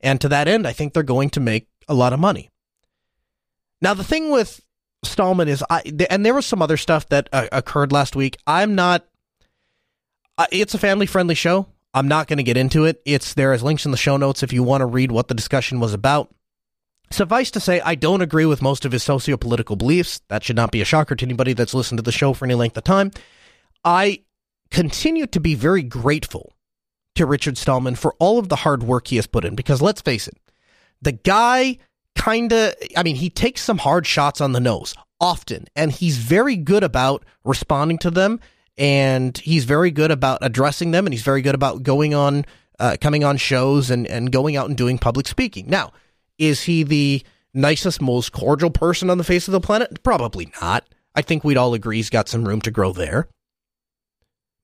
[0.00, 2.50] And to that end, I think they're going to make a lot of money.
[3.80, 4.60] Now, the thing with
[5.04, 8.36] Stallman is I and there was some other stuff that uh, occurred last week.
[8.46, 9.06] I'm not.
[10.36, 11.66] Uh, it's a family friendly show.
[11.94, 13.00] I'm not going to get into it.
[13.04, 15.34] It's there is links in the show notes if you want to read what the
[15.34, 16.32] discussion was about.
[17.10, 20.20] Suffice to say, I don't agree with most of his socio-political beliefs.
[20.28, 22.54] That should not be a shocker to anybody that's listened to the show for any
[22.54, 23.12] length of time.
[23.82, 24.24] I
[24.70, 26.52] continue to be very grateful
[27.14, 30.02] to Richard Stallman for all of the hard work he has put in because let's
[30.02, 30.36] face it,
[31.00, 31.78] the guy
[32.18, 36.18] kind of, I mean, he takes some hard shots on the nose often, and he's
[36.18, 38.40] very good about responding to them,
[38.76, 42.44] and he's very good about addressing them, and he's very good about going on,
[42.80, 45.70] uh, coming on shows and, and going out and doing public speaking.
[45.70, 45.92] Now,
[46.38, 47.22] is he the
[47.54, 50.02] nicest, most cordial person on the face of the planet?
[50.02, 50.88] Probably not.
[51.14, 53.28] I think we'd all agree he's got some room to grow there.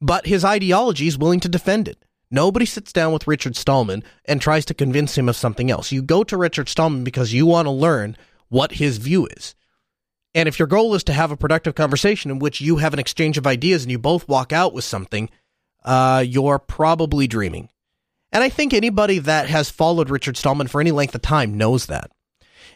[0.00, 2.04] But his ideology is willing to defend it.
[2.34, 5.92] Nobody sits down with Richard Stallman and tries to convince him of something else.
[5.92, 8.16] You go to Richard Stallman because you want to learn
[8.48, 9.54] what his view is.
[10.34, 12.98] And if your goal is to have a productive conversation in which you have an
[12.98, 15.30] exchange of ideas and you both walk out with something,
[15.84, 17.68] uh, you're probably dreaming.
[18.32, 21.86] And I think anybody that has followed Richard Stallman for any length of time knows
[21.86, 22.10] that.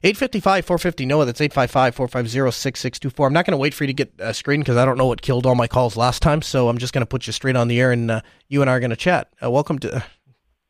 [0.02, 1.24] 855 450 NOAH.
[1.24, 3.26] That's 855 450 6624.
[3.26, 5.06] I'm not going to wait for you to get a screen because I don't know
[5.06, 6.42] what killed all my calls last time.
[6.42, 8.70] So I'm just going to put you straight on the air and uh, you and
[8.70, 9.32] I are going to chat.
[9.42, 10.04] Uh, welcome to.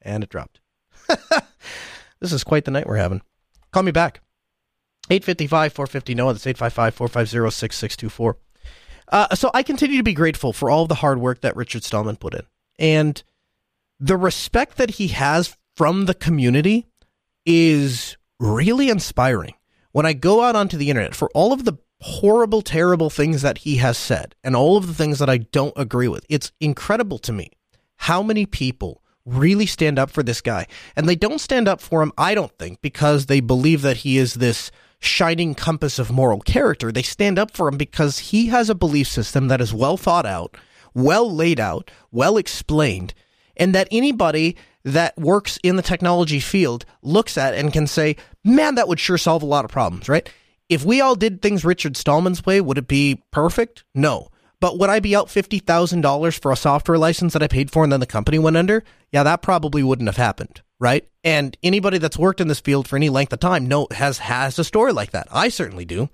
[0.01, 0.61] And it dropped.
[2.21, 3.21] this is quite the night we're having.
[3.73, 4.23] Call me back.
[5.11, 6.33] 855 450 NOAH.
[6.33, 8.37] That's 855 450 6624.
[9.11, 12.17] Uh, so I continue to be grateful for all the hard work that Richard Stallman
[12.17, 12.43] put in.
[12.79, 13.23] And
[13.99, 16.87] the respect that he has from the community
[17.45, 19.55] is really inspiring.
[19.93, 23.59] When I go out onto the internet for all of the horrible, terrible things that
[23.59, 27.19] he has said and all of the things that I don't agree with, it's incredible
[27.21, 27.51] to me
[27.97, 30.67] how many people really stand up for this guy.
[30.97, 34.19] And they don't stand up for him, I don't think, because they believe that he
[34.19, 34.71] is this
[35.01, 36.91] shining compass of moral character.
[36.91, 40.27] They stand up for him because he has a belief system that is well thought
[40.27, 40.57] out,
[40.95, 43.15] well laid out, well explained,
[43.57, 44.57] and that anybody
[44.93, 49.19] that works in the technology field looks at and can say, man, that would sure
[49.19, 50.29] solve a lot of problems, right?
[50.69, 53.85] If we all did things Richard Stallman's way, would it be perfect?
[53.95, 54.29] No.
[54.61, 57.93] But would I be out $50,000 for a software license that I paid for and
[57.93, 58.83] then the company went under?
[59.13, 61.09] Yeah, that probably wouldn't have happened, right?
[61.23, 64.59] And anybody that's worked in this field for any length of time know has has
[64.59, 65.29] a story like that.
[65.31, 66.11] I certainly do.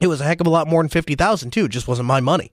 [0.00, 2.20] It was a heck of a lot more than 50,000 too, it just wasn't my
[2.20, 2.52] money.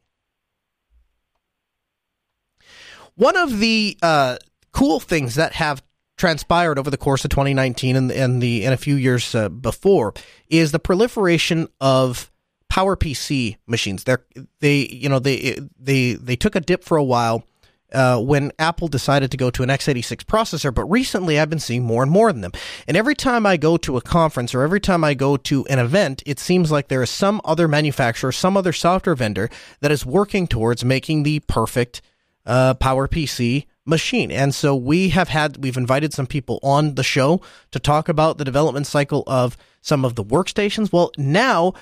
[3.15, 4.38] One of the uh,
[4.77, 5.81] cool things that have
[6.17, 10.13] transpired over the course of 2019 and, and the and a few years uh, before
[10.49, 12.31] is the proliferation of
[12.69, 14.03] power PC machines.
[14.03, 14.17] They
[14.59, 17.43] they you know they they they took a dip for a while
[17.91, 21.83] uh, when Apple decided to go to an x86 processor, but recently I've been seeing
[21.83, 22.51] more and more of them.
[22.87, 25.79] And every time I go to a conference or every time I go to an
[25.79, 30.05] event, it seems like there is some other manufacturer, some other software vendor that is
[30.05, 32.03] working towards making the perfect
[32.45, 34.32] uh, PowerPC machine.
[34.32, 38.38] And so we have had, we've invited some people on the show to talk about
[38.38, 40.91] the development cycle of some of the workstations.
[40.91, 41.73] Well, now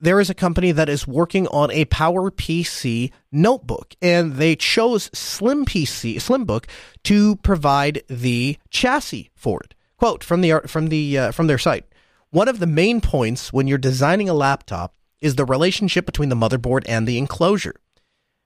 [0.00, 5.10] there is a company that is working on a Power PC notebook, and they chose
[5.12, 6.66] Slim PC, Slimbook,
[7.04, 9.74] to provide the chassis for it.
[9.96, 11.86] Quote from the from the uh, from their site:
[12.30, 16.36] One of the main points when you're designing a laptop is the relationship between the
[16.36, 17.76] motherboard and the enclosure.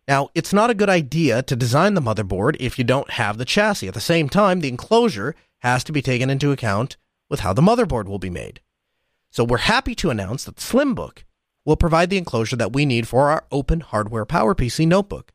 [0.09, 3.45] Now, it's not a good idea to design the motherboard if you don't have the
[3.45, 3.89] chassis.
[3.89, 6.97] At the same time, the enclosure has to be taken into account
[7.29, 8.61] with how the motherboard will be made.
[9.31, 11.25] So we're happy to announce that Slimbook
[11.67, 15.33] will provide the enclosure that we need for our open hardware PowerPC notebook.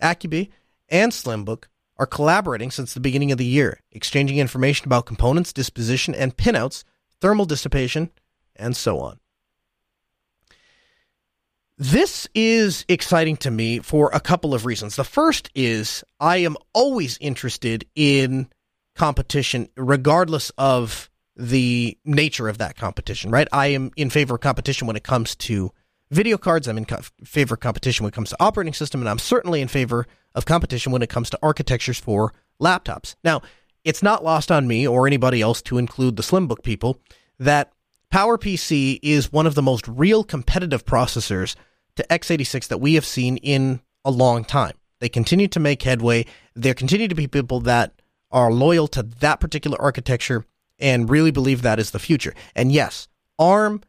[0.00, 0.48] ACube
[0.88, 1.64] and Slimbook
[1.98, 6.84] are collaborating since the beginning of the year, exchanging information about components, disposition, and pinouts,
[7.20, 8.10] thermal dissipation,
[8.54, 9.20] and so on.
[11.78, 14.96] This is exciting to me for a couple of reasons.
[14.96, 18.48] The first is I am always interested in
[18.94, 23.46] competition, regardless of the nature of that competition, right?
[23.52, 25.70] I am in favor of competition when it comes to
[26.10, 26.66] video cards.
[26.66, 29.60] I'm in co- favor of competition when it comes to operating system, and I'm certainly
[29.60, 33.16] in favor of competition when it comes to architectures for laptops.
[33.22, 33.42] Now,
[33.84, 36.98] it's not lost on me or anybody else to include the Slimbook people
[37.38, 37.70] that
[38.12, 41.56] PowerPC is one of the most real competitive processors
[41.96, 44.74] to x86 that we have seen in a long time.
[45.00, 46.26] They continue to make headway.
[46.54, 50.44] There continue to be people that are loyal to that particular architecture
[50.78, 52.34] and really believe that is the future.
[52.54, 53.82] And yes, ARM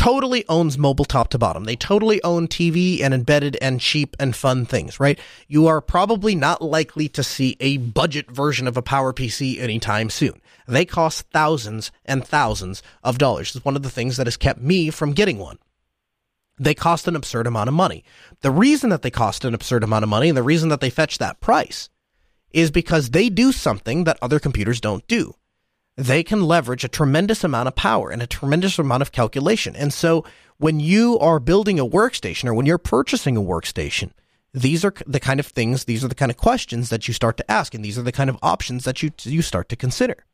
[0.00, 1.64] totally owns mobile top to bottom.
[1.64, 5.18] They totally own TV and embedded and cheap and fun things, right?
[5.46, 10.40] You are probably not likely to see a budget version of a PowerPC anytime soon.
[10.66, 13.54] They cost thousands and thousands of dollars.
[13.54, 15.58] It's one of the things that has kept me from getting one.
[16.58, 18.02] They cost an absurd amount of money.
[18.40, 20.88] The reason that they cost an absurd amount of money and the reason that they
[20.88, 21.90] fetch that price
[22.52, 25.34] is because they do something that other computers don't do
[26.00, 29.76] they can leverage a tremendous amount of power and a tremendous amount of calculation.
[29.76, 30.24] And so
[30.56, 34.12] when you are building a workstation or when you're purchasing a workstation,
[34.54, 37.36] these are the kind of things, these are the kind of questions that you start
[37.36, 40.24] to ask, and these are the kind of options that you you start to consider.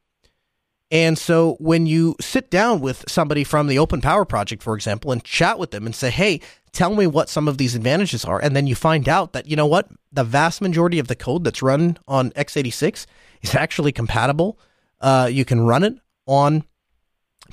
[0.92, 5.11] And so when you sit down with somebody from the Open Power Project, for example,
[5.11, 8.40] and chat with them and say, hey, tell me what some of these advantages are,
[8.40, 11.43] and then you find out that, you know what, the vast majority of the code
[11.43, 13.05] that's run on x86
[13.43, 14.59] is actually compatible
[15.01, 15.94] uh, you can run it
[16.26, 16.64] on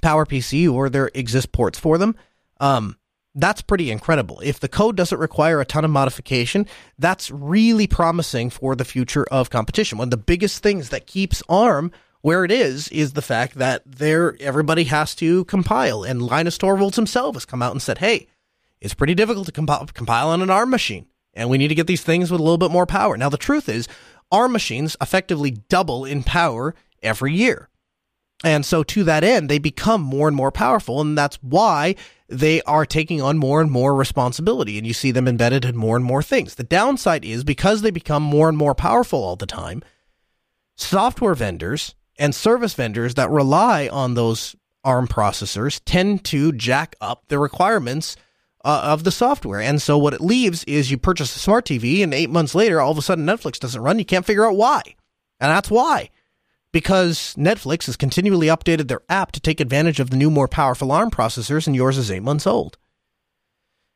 [0.01, 2.15] PowerPC or there exist ports for them.
[2.59, 2.97] Um,
[3.35, 4.39] that's pretty incredible.
[4.43, 6.67] If the code doesn't require a ton of modification,
[6.99, 9.97] that's really promising for the future of competition.
[9.97, 11.91] One of the biggest things that keeps ARM
[12.21, 16.95] where it is is the fact that there everybody has to compile, and Linus Torvalds
[16.95, 18.27] himself has come out and said, "Hey,
[18.79, 21.85] it's pretty difficult to compile, compile on an ARM machine, and we need to get
[21.85, 23.89] these things with a little bit more power." Now, the truth is,
[24.31, 27.69] ARM machines effectively double in power every year.
[28.43, 30.99] And so to that end, they become more and more powerful.
[30.99, 31.95] And that's why
[32.27, 34.77] they are taking on more and more responsibility.
[34.77, 36.55] And you see them embedded in more and more things.
[36.55, 39.81] The downside is because they become more and more powerful all the time,
[40.75, 47.23] software vendors and service vendors that rely on those ARM processors tend to jack up
[47.29, 48.17] the requirements
[48.65, 49.61] uh, of the software.
[49.61, 52.81] And so what it leaves is you purchase a smart TV and eight months later,
[52.81, 53.99] all of a sudden Netflix doesn't run.
[53.99, 54.81] You can't figure out why.
[55.39, 56.09] And that's why.
[56.73, 60.91] Because Netflix has continually updated their app to take advantage of the new, more powerful
[60.91, 62.77] ARM processors, and yours is eight months old.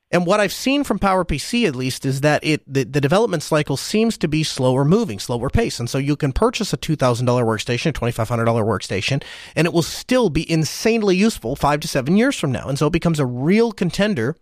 [0.10, 3.76] And what I've seen from PowerPC, at least, is that it the, the development cycle
[3.76, 5.80] seems to be slower moving, slower pace.
[5.80, 9.22] And so you can purchase a $2,000 workstation, a $2,500 workstation,
[9.56, 12.70] and it will still be insanely useful five to seven years from now.
[12.70, 14.38] And so it becomes a real contender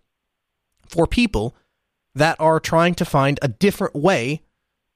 [0.88, 1.56] for people
[2.14, 4.42] that are trying to find a different way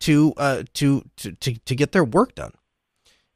[0.00, 2.52] to, uh, to, to, to, to get their work done.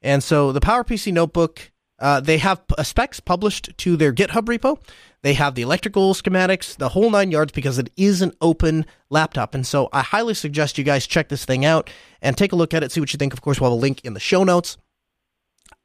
[0.04, 4.78] And so the PowerPC notebook, uh, they have specs published to their GitHub repo.
[5.22, 9.54] They have the electrical schematics, the whole nine yards, because it is an open laptop.
[9.54, 11.88] And so I highly suggest you guys check this thing out
[12.20, 13.32] and take a look at it, see what you think.
[13.32, 14.76] Of course, we'll have a link in the show notes.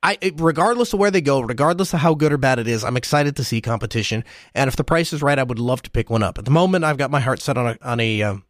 [0.04, 2.98] I, regardless of where they go, regardless of how good or bad it is, I'm
[2.98, 4.26] excited to see competition.
[4.54, 6.38] And if the price is right, I would love to pick one up.
[6.38, 8.44] At the moment, I've got my heart set on a on a um,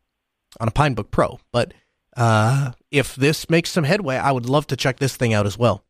[0.59, 1.73] on a PineBook Pro, but
[2.17, 5.57] uh, if this makes some headway, I would love to check this thing out as
[5.57, 5.83] well.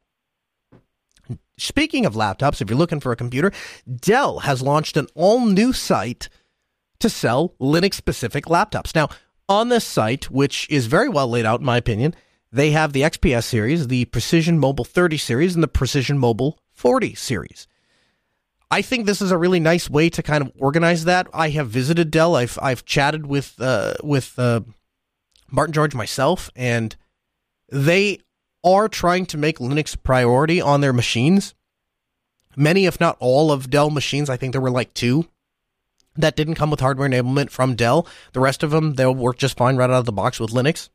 [1.57, 3.51] Speaking of laptops, if you're looking for a computer,
[3.93, 6.29] Dell has launched an all new site
[6.99, 8.95] to sell Linux specific laptops.
[8.95, 9.09] Now,
[9.47, 12.15] on this site, which is very well laid out in my opinion,
[12.51, 17.15] they have the XPS series, the Precision Mobile 30 series, and the Precision Mobile 40
[17.15, 17.67] series.
[18.71, 21.27] I think this is a really nice way to kind of organize that.
[21.33, 22.35] I have visited Dell.
[22.35, 24.61] I've I've chatted with uh, with uh,
[25.51, 26.95] Barton George myself, and
[27.71, 28.19] they
[28.63, 31.53] are trying to make Linux priority on their machines.
[32.55, 35.27] Many, if not all, of Dell machines, I think there were like two
[36.19, 38.05] that didn't come with hardware enablement from Dell.
[38.33, 40.89] The rest of them, they'll work just fine right out of the box with Linux.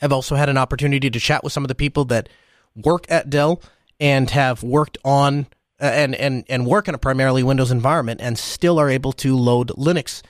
[0.00, 2.28] I've also had an opportunity to chat with some of the people that
[2.74, 3.60] work at Dell
[3.98, 5.46] and have worked on
[5.80, 9.36] uh, and and and work in a primarily Windows environment and still are able to
[9.36, 10.22] load Linux.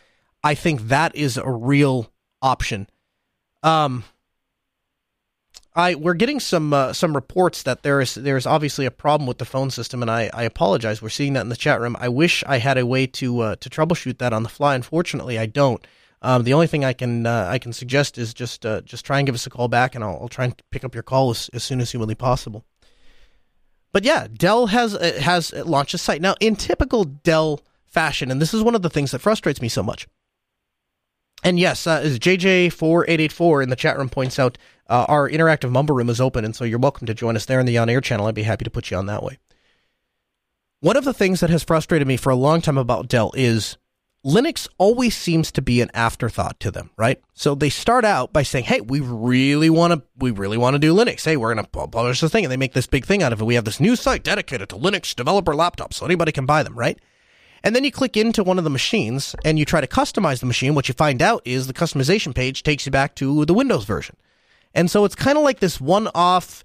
[0.43, 2.11] I think that is a real
[2.43, 2.89] option.
[3.63, 4.05] Um,
[5.75, 9.27] I we're getting some uh, some reports that there is there is obviously a problem
[9.27, 11.01] with the phone system, and I, I apologize.
[11.01, 11.97] We're seeing that in the chat room.
[12.01, 14.75] I wish I had a way to uh, to troubleshoot that on the fly.
[14.75, 15.87] Unfortunately, I don't.
[16.23, 19.19] Um, the only thing I can uh, I can suggest is just uh, just try
[19.19, 21.31] and give us a call back, and I'll, I'll try and pick up your call
[21.31, 22.65] as, as soon as humanly possible.
[23.93, 28.41] But yeah, Dell has uh, has launched a site now in typical Dell fashion, and
[28.41, 30.09] this is one of the things that frustrates me so much.
[31.43, 35.95] And yes, uh, as JJ4884 in the chat room points out, uh, our interactive mumble
[35.95, 38.01] room is open, and so you're welcome to join us there in the on air
[38.01, 38.27] channel.
[38.27, 39.39] I'd be happy to put you on that way.
[40.81, 43.77] One of the things that has frustrated me for a long time about Dell is
[44.25, 47.21] Linux always seems to be an afterthought to them, right?
[47.33, 50.79] So they start out by saying, "Hey, we really want to, we really want to
[50.79, 51.25] do Linux.
[51.25, 53.41] Hey, we're going to publish this thing," and they make this big thing out of
[53.41, 53.45] it.
[53.45, 56.79] We have this new site dedicated to Linux developer laptops, so anybody can buy them,
[56.79, 56.99] right?
[57.63, 60.47] And then you click into one of the machines and you try to customize the
[60.47, 60.75] machine.
[60.75, 64.17] What you find out is the customization page takes you back to the Windows version.
[64.75, 66.65] And so it's kind of like this one off,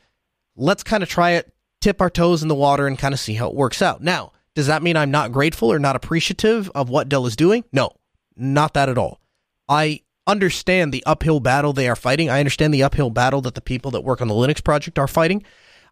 [0.55, 3.33] let's kind of try it, tip our toes in the water and kind of see
[3.33, 4.01] how it works out.
[4.01, 7.65] Now, does that mean I'm not grateful or not appreciative of what Dell is doing?
[7.73, 7.91] No,
[8.37, 9.19] not that at all.
[9.67, 12.29] I understand the uphill battle they are fighting.
[12.29, 15.07] I understand the uphill battle that the people that work on the Linux project are
[15.07, 15.43] fighting.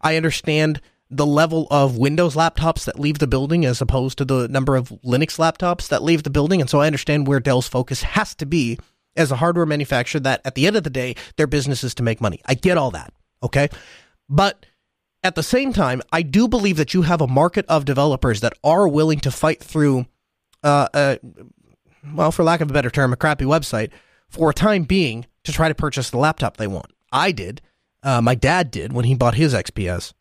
[0.01, 0.81] I understand
[1.15, 4.89] the level of Windows laptops that leave the building as opposed to the number of
[5.05, 6.59] Linux laptops that leave the building.
[6.59, 8.79] And so I understand where Dell's focus has to be
[9.15, 12.03] as a hardware manufacturer that at the end of the day, their business is to
[12.03, 12.41] make money.
[12.45, 13.13] I get all that.
[13.43, 13.69] Okay.
[14.27, 14.65] But
[15.23, 18.53] at the same time, I do believe that you have a market of developers that
[18.63, 20.07] are willing to fight through,
[20.63, 21.15] uh, uh,
[22.13, 23.91] well, for lack of a better term, a crappy website
[24.29, 26.91] for a time being to try to purchase the laptop they want.
[27.11, 27.61] I did.
[28.01, 30.13] Uh, my dad did when he bought his XPS.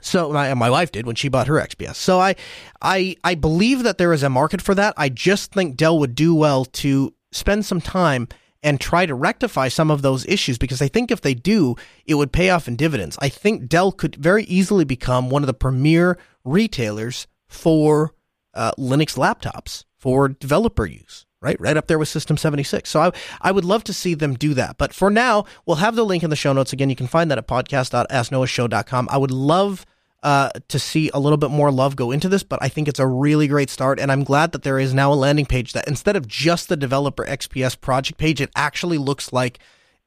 [0.00, 1.96] So my my wife did when she bought her XPS.
[1.96, 2.34] So I
[2.82, 4.94] I I believe that there is a market for that.
[4.96, 8.28] I just think Dell would do well to spend some time
[8.62, 12.14] and try to rectify some of those issues because I think if they do, it
[12.14, 13.16] would pay off in dividends.
[13.20, 18.14] I think Dell could very easily become one of the premier retailers for
[18.52, 21.60] uh, Linux laptops for developer use right?
[21.60, 22.88] Right up there with System 76.
[22.88, 24.78] So I, I would love to see them do that.
[24.78, 26.72] But for now, we'll have the link in the show notes.
[26.72, 29.08] Again, you can find that at podcast.asknoahshow.com.
[29.10, 29.86] I would love
[30.22, 33.00] uh, to see a little bit more love go into this, but I think it's
[33.00, 33.98] a really great start.
[33.98, 36.76] And I'm glad that there is now a landing page that instead of just the
[36.76, 39.58] developer XPS project page, it actually looks like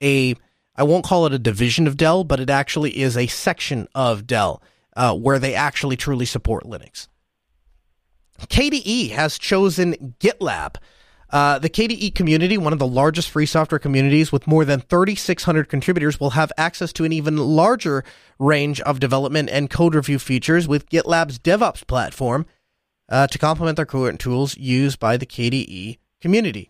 [0.01, 0.35] a
[0.75, 4.25] I won't call it a division of Dell, but it actually is a section of
[4.25, 4.61] Dell
[4.95, 7.07] uh, where they actually truly support Linux.
[8.41, 10.75] KDE has chosen GitLab.
[11.33, 15.67] Uh, the KDE community, one of the largest free software communities with more than 3,600
[15.67, 18.03] contributors, will have access to an even larger
[18.37, 22.45] range of development and code review features with GitLab's DevOps platform
[23.09, 26.69] uh, to complement their current tools used by the KDE community.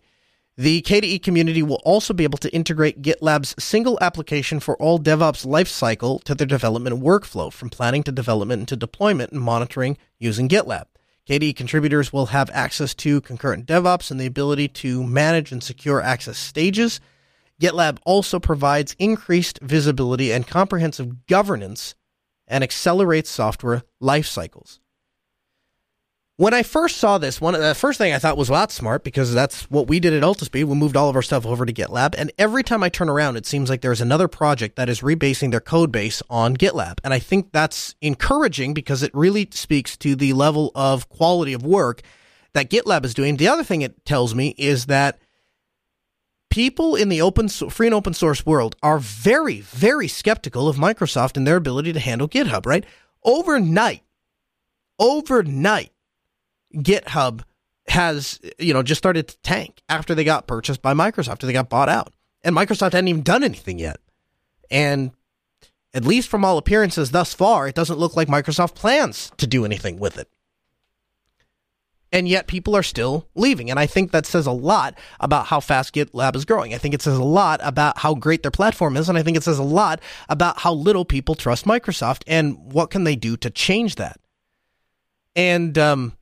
[0.56, 5.44] The KDE community will also be able to integrate GitLab's single application for all DevOps
[5.44, 10.84] lifecycle to their development workflow, from planning to development to deployment and monitoring using GitLab.
[11.28, 16.00] KDE contributors will have access to concurrent DevOps and the ability to manage and secure
[16.00, 17.00] access stages.
[17.60, 21.94] GitLab also provides increased visibility and comprehensive governance
[22.46, 24.80] and accelerates software life cycles.
[26.36, 29.04] When I first saw this, one the first thing I thought was, well, that's smart
[29.04, 30.64] because that's what we did at Altispeed.
[30.64, 33.36] We moved all of our stuff over to GitLab, and every time I turn around,
[33.36, 37.14] it seems like there's another project that is rebasing their code base on GitLab, and
[37.14, 42.02] I think that's encouraging because it really speaks to the level of quality of work
[42.52, 43.36] that GitLab is doing.
[43.36, 45.20] The other thing it tells me is that
[46.50, 51.36] people in the open free and open source world are very, very skeptical of Microsoft
[51.36, 52.66] and their ability to handle GitHub.
[52.66, 52.84] Right
[53.22, 54.02] overnight,
[54.98, 55.92] overnight
[56.74, 57.42] GitHub
[57.88, 61.52] has, you know, just started to tank after they got purchased by Microsoft, after they
[61.52, 62.12] got bought out.
[62.42, 63.98] And Microsoft hadn't even done anything yet.
[64.70, 65.12] And
[65.92, 69.64] at least from all appearances thus far, it doesn't look like Microsoft plans to do
[69.64, 70.28] anything with it.
[72.12, 73.70] And yet people are still leaving.
[73.70, 76.72] And I think that says a lot about how fast GitLab is growing.
[76.72, 79.08] I think it says a lot about how great their platform is.
[79.08, 82.90] And I think it says a lot about how little people trust Microsoft and what
[82.90, 84.20] can they do to change that.
[85.34, 86.16] And, um,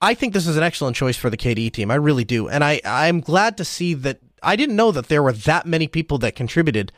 [0.00, 1.90] I think this is an excellent choice for the KDE team.
[1.90, 2.48] I really do.
[2.48, 5.88] And I, I'm glad to see that I didn't know that there were that many
[5.88, 6.92] people that contributed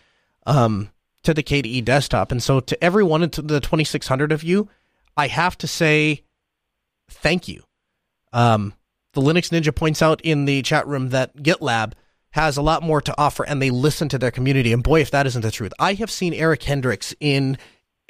[0.46, 0.90] um,
[1.22, 2.30] to the KDE desktop.
[2.30, 4.68] And so to everyone, to the 2,600 of you,
[5.16, 6.24] I have to say
[7.08, 7.62] thank you.
[8.32, 8.74] Um,
[9.12, 11.92] the Linux Ninja points out in the chat room that GitLab
[12.32, 14.72] has a lot more to offer and they listen to their community.
[14.72, 17.58] And boy, if that isn't the truth, I have seen Eric Hendricks in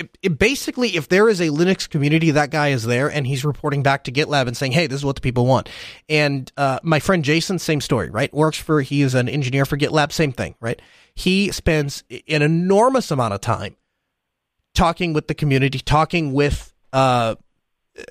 [0.01, 3.45] it, it basically, if there is a Linux community, that guy is there and he's
[3.45, 5.69] reporting back to GitLab and saying, hey, this is what the people want.
[6.09, 8.33] And uh, my friend Jason, same story, right?
[8.33, 10.81] Works for, he is an engineer for GitLab, same thing, right?
[11.15, 13.77] He spends an enormous amount of time
[14.75, 17.35] talking with the community, talking with, uh,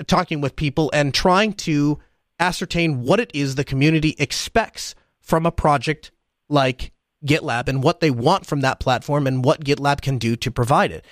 [0.06, 1.98] talking with people and trying to
[2.40, 6.12] ascertain what it is the community expects from a project
[6.50, 6.92] like
[7.26, 10.92] GitLab and what they want from that platform and what GitLab can do to provide
[10.92, 11.04] it.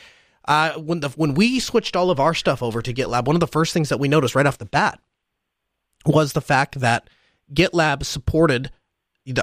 [0.48, 3.41] Uh, when the when we switched all of our stuff over to GitLab, one of
[3.41, 5.00] the first things that we noticed right off the bat
[6.06, 7.10] was the fact that
[7.54, 8.72] GitLab supported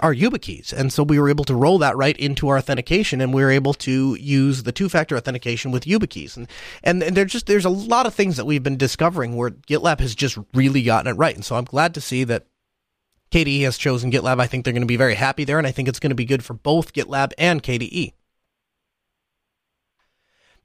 [0.02, 3.34] our YubiKeys, and so we were able to roll that right into our authentication, and
[3.34, 6.48] we were able to use the two-factor authentication with YubiKeys, and
[6.82, 10.00] and, and there's just there's a lot of things that we've been discovering where GitLab
[10.00, 12.46] has just really gotten it right, and so I'm glad to see that
[13.30, 14.40] KDE has chosen GitLab.
[14.40, 16.16] I think they're going to be very happy there, and I think it's going to
[16.16, 18.14] be good for both GitLab and KDE.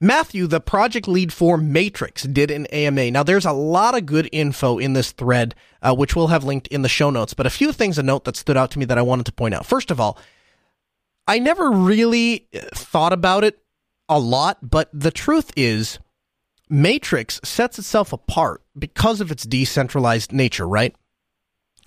[0.01, 3.11] Matthew, the project lead for Matrix, did an AMA.
[3.11, 6.67] Now, there's a lot of good info in this thread, uh, which we'll have linked
[6.67, 8.85] in the show notes, but a few things a note that stood out to me
[8.85, 9.65] that I wanted to point out.
[9.65, 10.17] First of all,
[11.27, 13.59] I never really uh, thought about it
[14.07, 15.99] a lot, but the truth is,
[16.69, 20.95] Matrix sets itself apart because of its decentralized nature, right?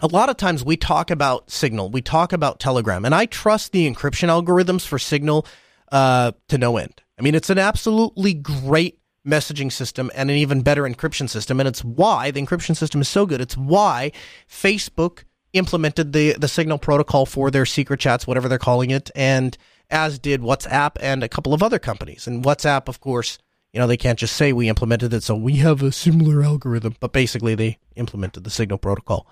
[0.01, 3.73] A lot of times we talk about Signal, we talk about Telegram, and I trust
[3.73, 5.47] the encryption algorithms for Signal
[5.91, 7.02] uh, to no end.
[7.19, 11.61] I mean, it's an absolutely great messaging system and an even better encryption system.
[11.61, 13.41] And it's why the encryption system is so good.
[13.41, 14.13] It's why
[14.49, 19.57] Facebook implemented the, the Signal protocol for their secret chats, whatever they're calling it, and
[19.91, 22.27] as did WhatsApp and a couple of other companies.
[22.27, 23.39] And WhatsApp, of course,
[23.73, 26.97] you know, they can't just say we implemented it, so we have a similar algorithm,
[27.01, 29.27] but basically they implemented the Signal protocol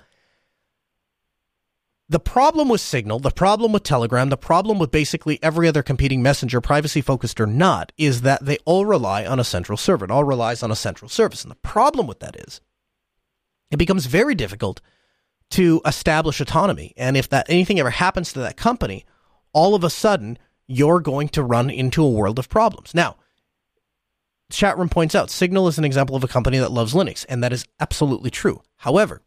[2.11, 6.21] the problem with Signal, the problem with Telegram, the problem with basically every other competing
[6.21, 10.07] messenger, privacy focused or not, is that they all rely on a central server.
[10.07, 11.45] It all relies on a central service.
[11.45, 12.61] And the problem with that is
[13.71, 14.81] it becomes very difficult
[15.51, 16.95] to establish autonomy.
[16.97, 19.05] And if that anything ever happens to that company,
[19.53, 20.37] all of a sudden
[20.67, 22.93] you're going to run into a world of problems.
[22.93, 23.19] Now,
[24.51, 27.53] Chatroom points out Signal is an example of a company that loves Linux, and that
[27.53, 28.63] is absolutely true.
[28.79, 29.23] However,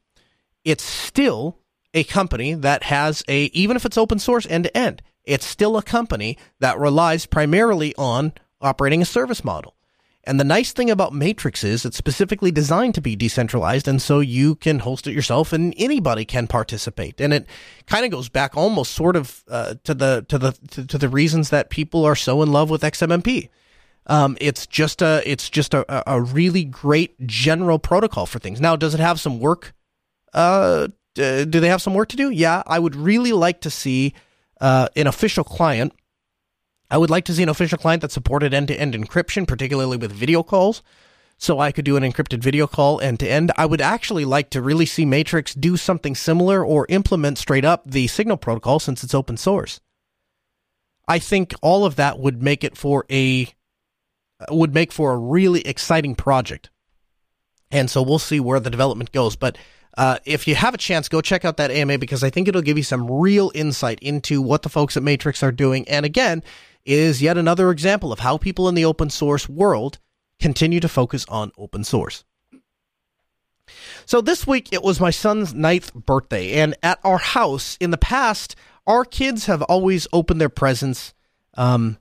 [0.66, 1.63] it's still
[1.94, 5.78] a company that has a, even if it's open source end to end, it's still
[5.78, 9.76] a company that relies primarily on operating a service model.
[10.26, 14.22] And the nice thing about Matrix is it's specifically designed to be decentralized, and so
[14.22, 17.20] you can host it yourself, and anybody can participate.
[17.20, 17.46] And it
[17.88, 21.10] kind of goes back almost sort of uh, to the to the to, to, the
[21.10, 23.50] reasons that people are so in love with XMPP.
[24.08, 28.62] Um, it's just a it's just a, a really great general protocol for things.
[28.62, 29.74] Now, does it have some work?
[30.34, 32.30] Uh, do they have some work to do?
[32.30, 34.14] Yeah, I would really like to see
[34.60, 35.94] uh, an official client
[36.94, 39.98] I would like to see an official client that supported end to end encryption, particularly
[39.98, 40.84] with video calls.
[41.40, 43.52] So I could do an encrypted video call end to end.
[43.58, 47.84] I would actually like to really see Matrix do something similar or implement straight up
[47.84, 49.82] the Signal protocol since it's open source.
[51.08, 53.52] I think all of that would make it for a
[54.52, 56.70] would make for a really exciting project.
[57.72, 59.36] And so we'll see where the development goes.
[59.36, 59.58] But
[59.98, 62.62] uh, if you have a chance, go check out that AMA because I think it'll
[62.62, 65.88] give you some real insight into what the folks at Matrix are doing.
[65.88, 66.44] And again,
[66.86, 70.00] is yet another example of how people in the open source world
[70.40, 72.26] continue to focus on open source.
[74.06, 77.98] So this week it was my son's ninth birthday, and at our house in the
[77.98, 81.14] past, our kids have always opened their presents
[81.54, 81.98] um,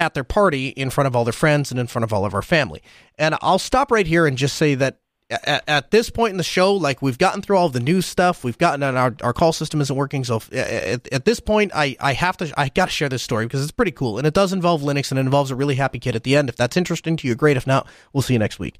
[0.00, 2.34] at their party in front of all their friends and in front of all of
[2.34, 2.82] our family.
[3.16, 4.98] And I'll stop right here and just say that
[5.30, 8.44] at, at, this point in the show, like we've gotten through all the news stuff,
[8.44, 10.24] we've gotten our our call system isn't working.
[10.24, 13.22] So if, at, at, this point, I I have to I got to share this
[13.22, 15.74] story because it's pretty cool and it does involve Linux and it involves a really
[15.74, 16.48] happy kid at the end.
[16.48, 17.56] If that's interesting to you, great.
[17.56, 18.78] If not, we'll see you next week.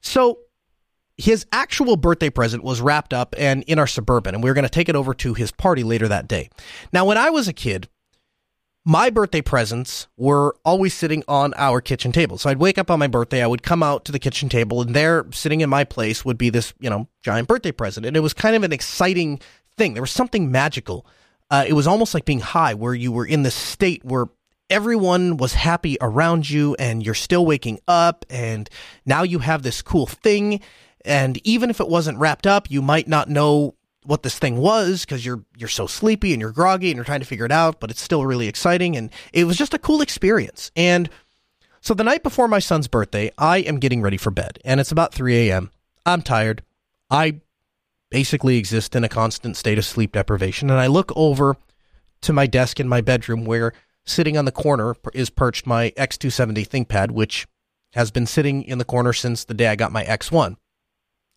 [0.00, 0.40] So
[1.16, 4.64] his actual birthday present was wrapped up and in our suburban, and we were going
[4.64, 6.50] to take it over to his party later that day.
[6.92, 7.88] Now, when I was a kid,
[8.88, 12.38] my birthday presents were always sitting on our kitchen table.
[12.38, 14.80] So I'd wake up on my birthday, I would come out to the kitchen table,
[14.80, 18.06] and there, sitting in my place, would be this, you know, giant birthday present.
[18.06, 19.40] And it was kind of an exciting
[19.76, 19.94] thing.
[19.94, 21.04] There was something magical.
[21.50, 24.26] Uh, it was almost like being high, where you were in this state where
[24.70, 28.70] everyone was happy around you, and you're still waking up, and
[29.04, 30.60] now you have this cool thing.
[31.04, 33.75] And even if it wasn't wrapped up, you might not know
[34.06, 37.20] what this thing was because you're you're so sleepy and you're groggy and you're trying
[37.20, 40.00] to figure it out, but it's still really exciting and it was just a cool
[40.00, 40.70] experience.
[40.76, 41.10] And
[41.80, 44.92] so the night before my son's birthday, I am getting ready for bed and it's
[44.92, 45.70] about 3 a.m.
[46.04, 46.62] I'm tired.
[47.10, 47.40] I
[48.10, 51.56] basically exist in a constant state of sleep deprivation and I look over
[52.22, 53.72] to my desk in my bedroom where
[54.04, 57.46] sitting on the corner is perched my X270 ThinkPad, which
[57.94, 60.56] has been sitting in the corner since the day I got my X1.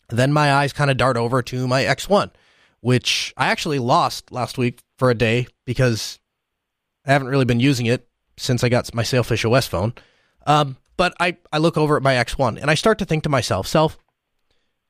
[0.08, 2.30] Then my eyes kind of dart over to my X1
[2.80, 6.18] which I actually lost last week for a day because
[7.06, 9.94] I haven't really been using it since I got my Sailfish OS phone.
[10.46, 13.28] Um, but I, I look over at my X1 and I start to think to
[13.28, 13.98] myself, self,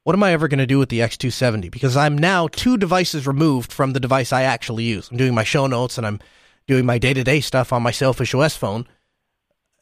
[0.04, 1.70] what am I ever going to do with the X270?
[1.70, 5.10] Because I'm now two devices removed from the device I actually use.
[5.10, 6.20] I'm doing my show notes and I'm
[6.66, 8.86] doing my day to day stuff on my Sailfish OS phone.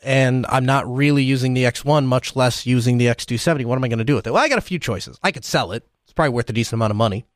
[0.03, 3.65] And I'm not really using the X1, much less using the X270.
[3.65, 4.31] What am I going to do with it?
[4.31, 5.19] Well, I got a few choices.
[5.23, 5.87] I could sell it.
[6.05, 7.27] It's probably worth a decent amount of money.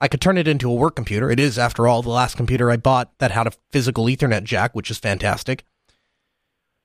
[0.00, 1.30] I could turn it into a work computer.
[1.30, 4.74] It is, after all, the last computer I bought that had a physical Ethernet jack,
[4.74, 5.64] which is fantastic.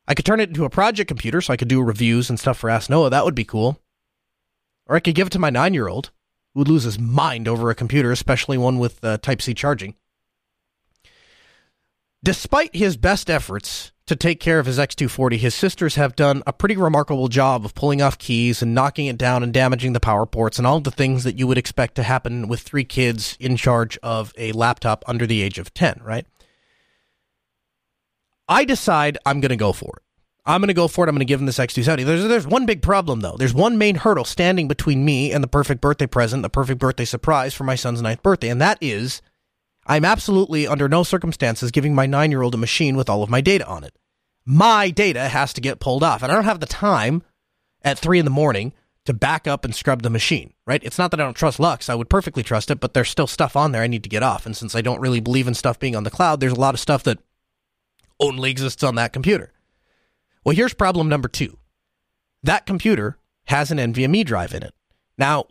[0.08, 2.58] I could turn it into a project computer so I could do reviews and stuff
[2.58, 3.10] for Ask Noah.
[3.10, 3.82] That would be cool.
[4.86, 6.12] Or I could give it to my nine year old,
[6.54, 9.96] who would lose his mind over a computer, especially one with uh, Type C charging.
[12.24, 16.54] Despite his best efforts, to take care of his X240, his sisters have done a
[16.54, 20.26] pretty remarkable job of pulling off keys and knocking it down and damaging the power
[20.26, 23.58] ports and all the things that you would expect to happen with three kids in
[23.58, 26.28] charge of a laptop under the age of 10, right?
[28.48, 30.04] I decide I'm going to go for it.
[30.46, 31.10] I'm going to go for it.
[31.10, 32.06] I'm going to give him this X270.
[32.06, 33.36] There's, there's one big problem, though.
[33.36, 37.06] There's one main hurdle standing between me and the perfect birthday present, the perfect birthday
[37.06, 39.24] surprise for my son's ninth birthday, and that is
[39.86, 43.30] I'm absolutely under no circumstances giving my nine year old a machine with all of
[43.30, 43.96] my data on it.
[44.46, 46.24] My data has to get pulled off.
[46.24, 47.24] And I don't have the time
[47.84, 48.74] at three in the morning
[49.06, 50.84] to back up and scrub the machine, right?
[50.84, 51.90] It's not that I don't trust LUKS.
[51.90, 54.24] I would perfectly trust it, but there's still stuff on there I need to get
[54.24, 54.46] off.
[54.46, 56.74] And since I don't really believe in stuff being on the cloud, there's a lot
[56.74, 57.20] of stuff that
[58.20, 59.52] only exists on that computer.
[60.44, 61.58] Well, here's problem number two
[62.44, 64.74] that computer has an NVMe drive in it.
[65.18, 65.46] Now,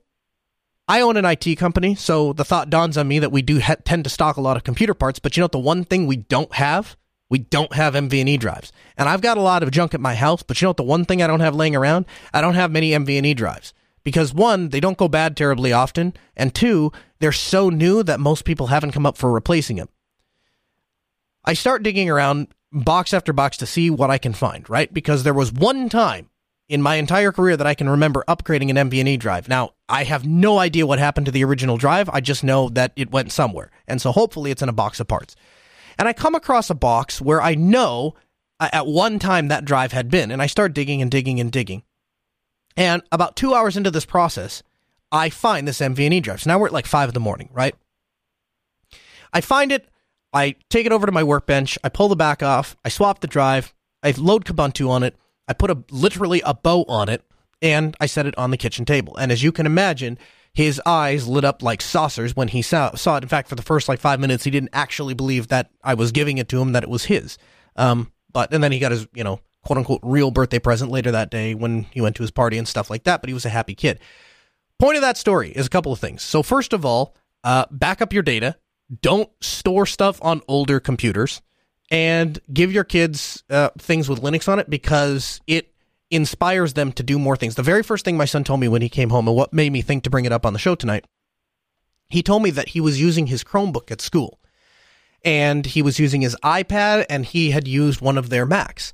[0.87, 3.77] I own an IT company, so the thought dawns on me that we do ha-
[3.85, 6.17] tend to stock a lot of computer parts, but you know the one thing we
[6.17, 6.97] don't have?
[7.31, 8.71] We don't have NVMe drives.
[8.99, 11.07] And I've got a lot of junk at my house, but you know the one
[11.07, 12.05] thing I don't have laying around?
[12.35, 13.73] I don't have many NVMe drives.
[14.05, 18.45] Because one, they don't go bad terribly often, and two, they're so new that most
[18.45, 19.89] people haven't come up for replacing them.
[21.47, 24.93] I start digging around box after box to see what I can find, right?
[24.93, 26.29] Because there was one time
[26.69, 29.49] in my entire career that I can remember upgrading an NVMe drive.
[29.49, 32.09] Now, I have no idea what happened to the original drive.
[32.11, 33.71] I just know that it went somewhere.
[33.87, 35.37] And so hopefully it's in a box of parts.
[35.99, 38.15] And I come across a box where I know
[38.59, 40.31] uh, at one time that drive had been.
[40.31, 41.83] And I start digging and digging and digging.
[42.77, 44.63] And about two hours into this process,
[45.13, 46.43] I find this NVMe drive.
[46.43, 47.75] So now we're at like five in the morning, right?
[49.33, 49.89] I find it.
[50.33, 51.79] I take it over to my workbench.
[51.85, 52.77] I pull the back off.
[52.85, 53.75] I swap the drive.
[54.03, 55.15] I load Kubuntu on it.
[55.49, 57.23] I put a literally a bow on it,
[57.61, 59.17] and I set it on the kitchen table.
[59.17, 60.19] And as you can imagine,
[60.53, 63.23] his eyes lit up like saucers when he saw, saw it.
[63.23, 66.13] In fact, for the first like five minutes, he didn't actually believe that I was
[66.13, 67.39] giving it to him, that it was his.
[67.77, 71.11] Um, but and then he got his, you know, quote unquote real birthday present later
[71.11, 73.21] that day when he went to his party and stuff like that.
[73.21, 73.99] But he was a happy kid.
[74.79, 76.23] Point of that story is a couple of things.
[76.23, 78.57] So first of all, uh, back up your data.
[79.01, 81.41] Don't store stuff on older computers,
[81.91, 85.73] and give your kids uh, things with Linux on it because it
[86.11, 87.55] inspires them to do more things.
[87.55, 89.73] The very first thing my son told me when he came home, and what made
[89.73, 91.05] me think to bring it up on the show tonight,
[92.09, 94.39] he told me that he was using his Chromebook at school
[95.25, 98.93] and he was using his iPad and he had used one of their Macs.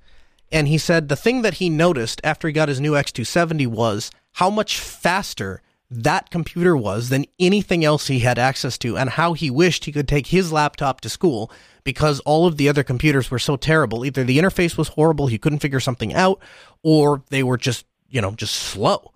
[0.53, 4.11] And he said the thing that he noticed after he got his new X270 was
[4.32, 5.61] how much faster
[5.91, 9.93] that computer was than anything else he had access to, and how he wished he
[9.93, 11.51] could take his laptop to school
[11.82, 14.05] because all of the other computers were so terrible.
[14.05, 16.41] Either the interface was horrible, he couldn't figure something out,
[16.82, 19.12] or they were just, you know, just slow.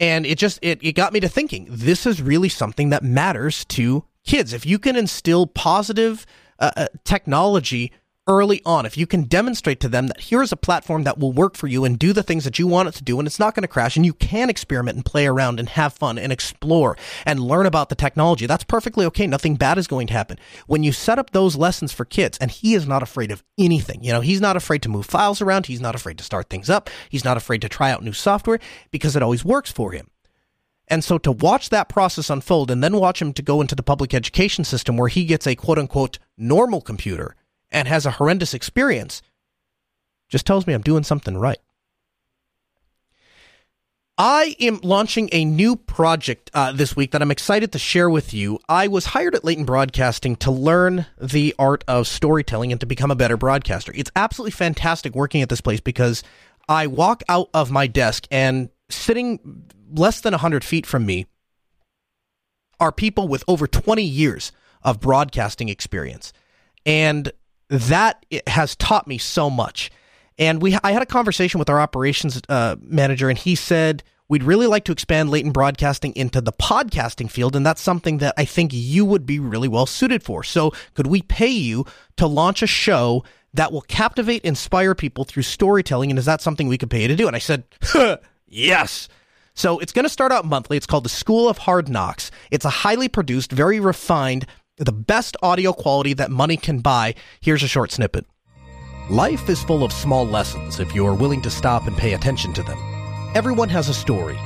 [0.00, 3.64] And it just it, it got me to thinking, this is really something that matters
[3.66, 4.52] to kids.
[4.52, 6.26] If you can instill positive
[6.58, 7.92] uh, uh technology
[8.28, 11.56] early on, if you can demonstrate to them that here's a platform that will work
[11.56, 13.54] for you and do the things that you want it to do and it's not
[13.54, 16.96] going to crash and you can experiment and play around and have fun and explore
[17.24, 19.26] and learn about the technology, that's perfectly okay.
[19.26, 20.38] Nothing bad is going to happen.
[20.66, 24.04] When you set up those lessons for kids, and he is not afraid of anything,
[24.04, 26.68] you know, he's not afraid to move files around, he's not afraid to start things
[26.68, 28.60] up, he's not afraid to try out new software
[28.90, 30.08] because it always works for him.
[30.88, 33.82] And so to watch that process unfold and then watch him to go into the
[33.82, 37.36] public education system where he gets a quote unquote normal computer
[37.70, 39.22] and has a horrendous experience
[40.28, 41.58] just tells me I'm doing something right.
[44.20, 48.34] I am launching a new project uh, this week that I'm excited to share with
[48.34, 48.58] you.
[48.68, 53.12] I was hired at Leighton Broadcasting to learn the art of storytelling and to become
[53.12, 53.92] a better broadcaster.
[53.94, 56.24] It's absolutely fantastic working at this place because
[56.68, 59.62] I walk out of my desk and sitting
[59.94, 61.26] less than 100 feet from me
[62.80, 64.50] are people with over 20 years
[64.82, 66.32] of broadcasting experience.
[66.84, 67.32] And
[67.68, 69.90] that has taught me so much.
[70.38, 74.42] And we, I had a conversation with our operations uh, manager, and he said we'd
[74.42, 78.44] really like to expand Leighton Broadcasting into the podcasting field, and that's something that I
[78.44, 80.44] think you would be really well suited for.
[80.44, 85.42] So, could we pay you to launch a show that will captivate, inspire people through
[85.42, 86.10] storytelling?
[86.10, 87.26] And is that something we could pay you to do?
[87.26, 87.64] And I said,
[88.46, 89.08] yes.
[89.54, 90.76] So it's going to start out monthly.
[90.76, 92.30] It's called the School of Hard Knocks.
[92.52, 94.46] It's a highly produced, very refined
[94.78, 97.14] the best audio quality that money can buy.
[97.40, 98.26] Here's a short snippet.
[99.10, 102.52] Life is full of small lessons if you are willing to stop and pay attention
[102.54, 102.78] to them.
[103.34, 104.38] Everyone has a story,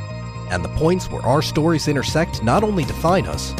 [0.50, 3.54] and the points where our stories intersect not only define us,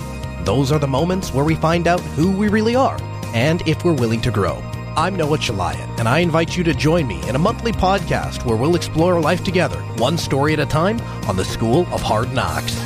[0.45, 2.99] those are the moments where we find out who we really are
[3.35, 4.63] and if we're willing to grow.
[4.97, 8.57] I'm Noah Chelliah, and I invite you to join me in a monthly podcast where
[8.57, 12.77] we'll explore life together, one story at a time, on the School of Hard Knocks.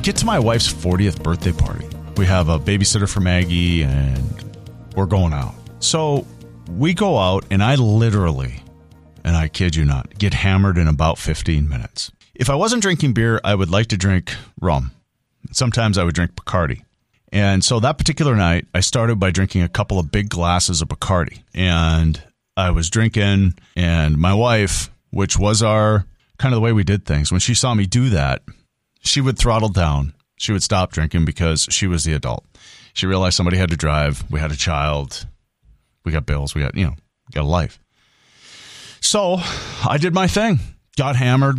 [0.00, 1.86] We get to my wife's 40th birthday party.
[2.16, 4.56] We have a babysitter for Maggie and
[4.96, 5.52] we're going out.
[5.80, 6.26] So
[6.70, 8.62] we go out and I literally,
[9.24, 12.10] and I kid you not, get hammered in about 15 minutes.
[12.34, 14.92] If I wasn't drinking beer, I would like to drink rum.
[15.52, 16.80] Sometimes I would drink Bacardi.
[17.30, 20.88] And so that particular night, I started by drinking a couple of big glasses of
[20.88, 21.42] Bacardi.
[21.52, 22.22] And
[22.56, 26.06] I was drinking, and my wife, which was our
[26.38, 28.40] kind of the way we did things, when she saw me do that,
[29.00, 30.14] she would throttle down.
[30.36, 32.46] She would stop drinking because she was the adult.
[32.94, 34.24] She realized somebody had to drive.
[34.30, 35.26] We had a child.
[36.04, 36.54] We got bills.
[36.54, 36.94] We got, you know,
[37.32, 37.78] got a life.
[39.00, 39.38] So
[39.86, 40.60] I did my thing,
[40.96, 41.58] got hammered,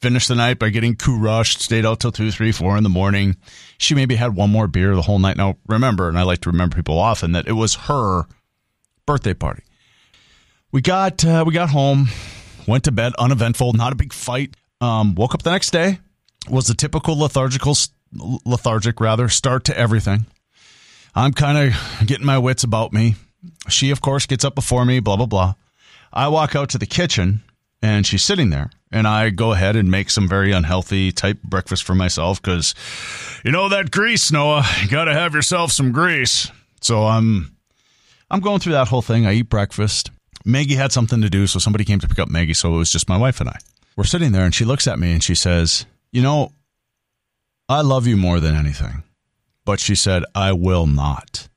[0.00, 2.88] finished the night by getting coup rushed, stayed out till two, three, four in the
[2.88, 3.36] morning.
[3.78, 5.36] She maybe had one more beer the whole night.
[5.36, 8.24] Now, remember, and I like to remember people often, that it was her
[9.06, 9.62] birthday party.
[10.72, 12.08] We got uh, we got home,
[12.66, 14.54] went to bed, uneventful, not a big fight.
[14.80, 15.98] Um, woke up the next day,
[16.50, 17.76] was a typical lethargical
[18.12, 20.26] lethargic rather start to everything.
[21.14, 23.16] I'm kind of getting my wits about me.
[23.68, 25.54] She of course gets up before me, blah blah blah.
[26.12, 27.42] I walk out to the kitchen
[27.82, 28.70] and she's sitting there.
[28.90, 32.74] And I go ahead and make some very unhealthy type breakfast for myself because,
[33.44, 36.50] you know, that grease, Noah, you got to have yourself some grease.
[36.80, 37.54] So I'm,
[38.30, 39.26] I'm going through that whole thing.
[39.26, 40.10] I eat breakfast.
[40.44, 42.54] Maggie had something to do, so somebody came to pick up Maggie.
[42.54, 43.58] So it was just my wife and I.
[43.96, 46.52] We're sitting there, and she looks at me and she says, "You know,
[47.68, 49.02] I love you more than anything,"
[49.64, 51.48] but she said, "I will not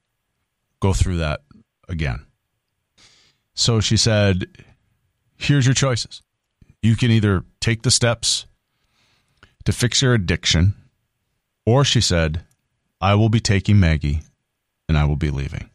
[0.79, 1.41] go through that
[1.87, 2.25] again."
[3.53, 4.47] So she said,
[5.37, 6.21] Here's your choices.
[6.81, 8.45] You can either take the steps
[9.65, 10.75] to fix your addiction,
[11.65, 12.43] or she said,
[12.99, 14.21] I will be taking Maggie
[14.87, 15.69] and I will be leaving.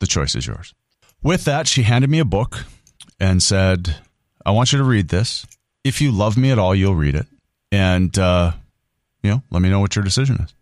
[0.00, 0.74] The choice is yours.
[1.22, 2.64] With that, she handed me a book
[3.20, 3.96] and said,
[4.44, 5.46] I want you to read this.
[5.84, 7.26] If you love me at all, you'll read it.
[7.74, 8.52] And, uh,
[9.22, 10.54] you know, let me know what your decision is.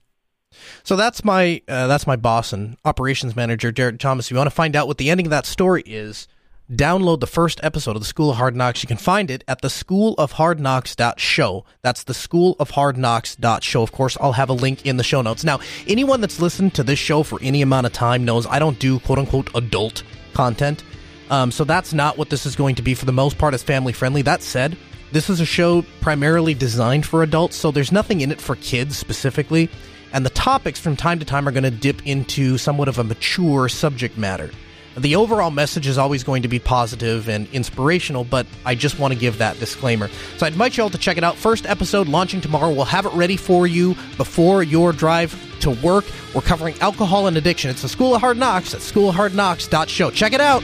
[0.82, 4.26] So that's my uh, that's my boss and operations manager, Derek Thomas.
[4.26, 6.28] If you want to find out what the ending of that story is,
[6.70, 8.82] download the first episode of the School of Hard Knocks.
[8.82, 11.64] You can find it at the School of Hard Knocks.show.
[11.82, 13.82] That's the School of Hard Knocks.show.
[13.82, 15.44] Of course, I'll have a link in the show notes.
[15.44, 18.78] Now, anyone that's listened to this show for any amount of time knows I don't
[18.78, 20.02] do quote unquote adult
[20.34, 20.84] content.
[21.30, 23.54] Um, so that's not what this is going to be for the most part.
[23.54, 24.22] It's family friendly.
[24.22, 24.76] That said,
[25.12, 28.96] this is a show primarily designed for adults, so there's nothing in it for kids
[28.96, 29.70] specifically
[30.12, 33.04] and the topics from time to time are going to dip into somewhat of a
[33.04, 34.50] mature subject matter.
[34.96, 39.14] The overall message is always going to be positive and inspirational, but I just want
[39.14, 40.08] to give that disclaimer.
[40.36, 41.36] So I'd invite you all to check it out.
[41.36, 42.70] First episode launching tomorrow.
[42.70, 46.04] We'll have it ready for you before your drive to work.
[46.34, 47.70] We're covering alcohol and addiction.
[47.70, 50.10] It's the School of Hard Knocks at schoolofhardknocks.show.
[50.10, 50.62] Check it out.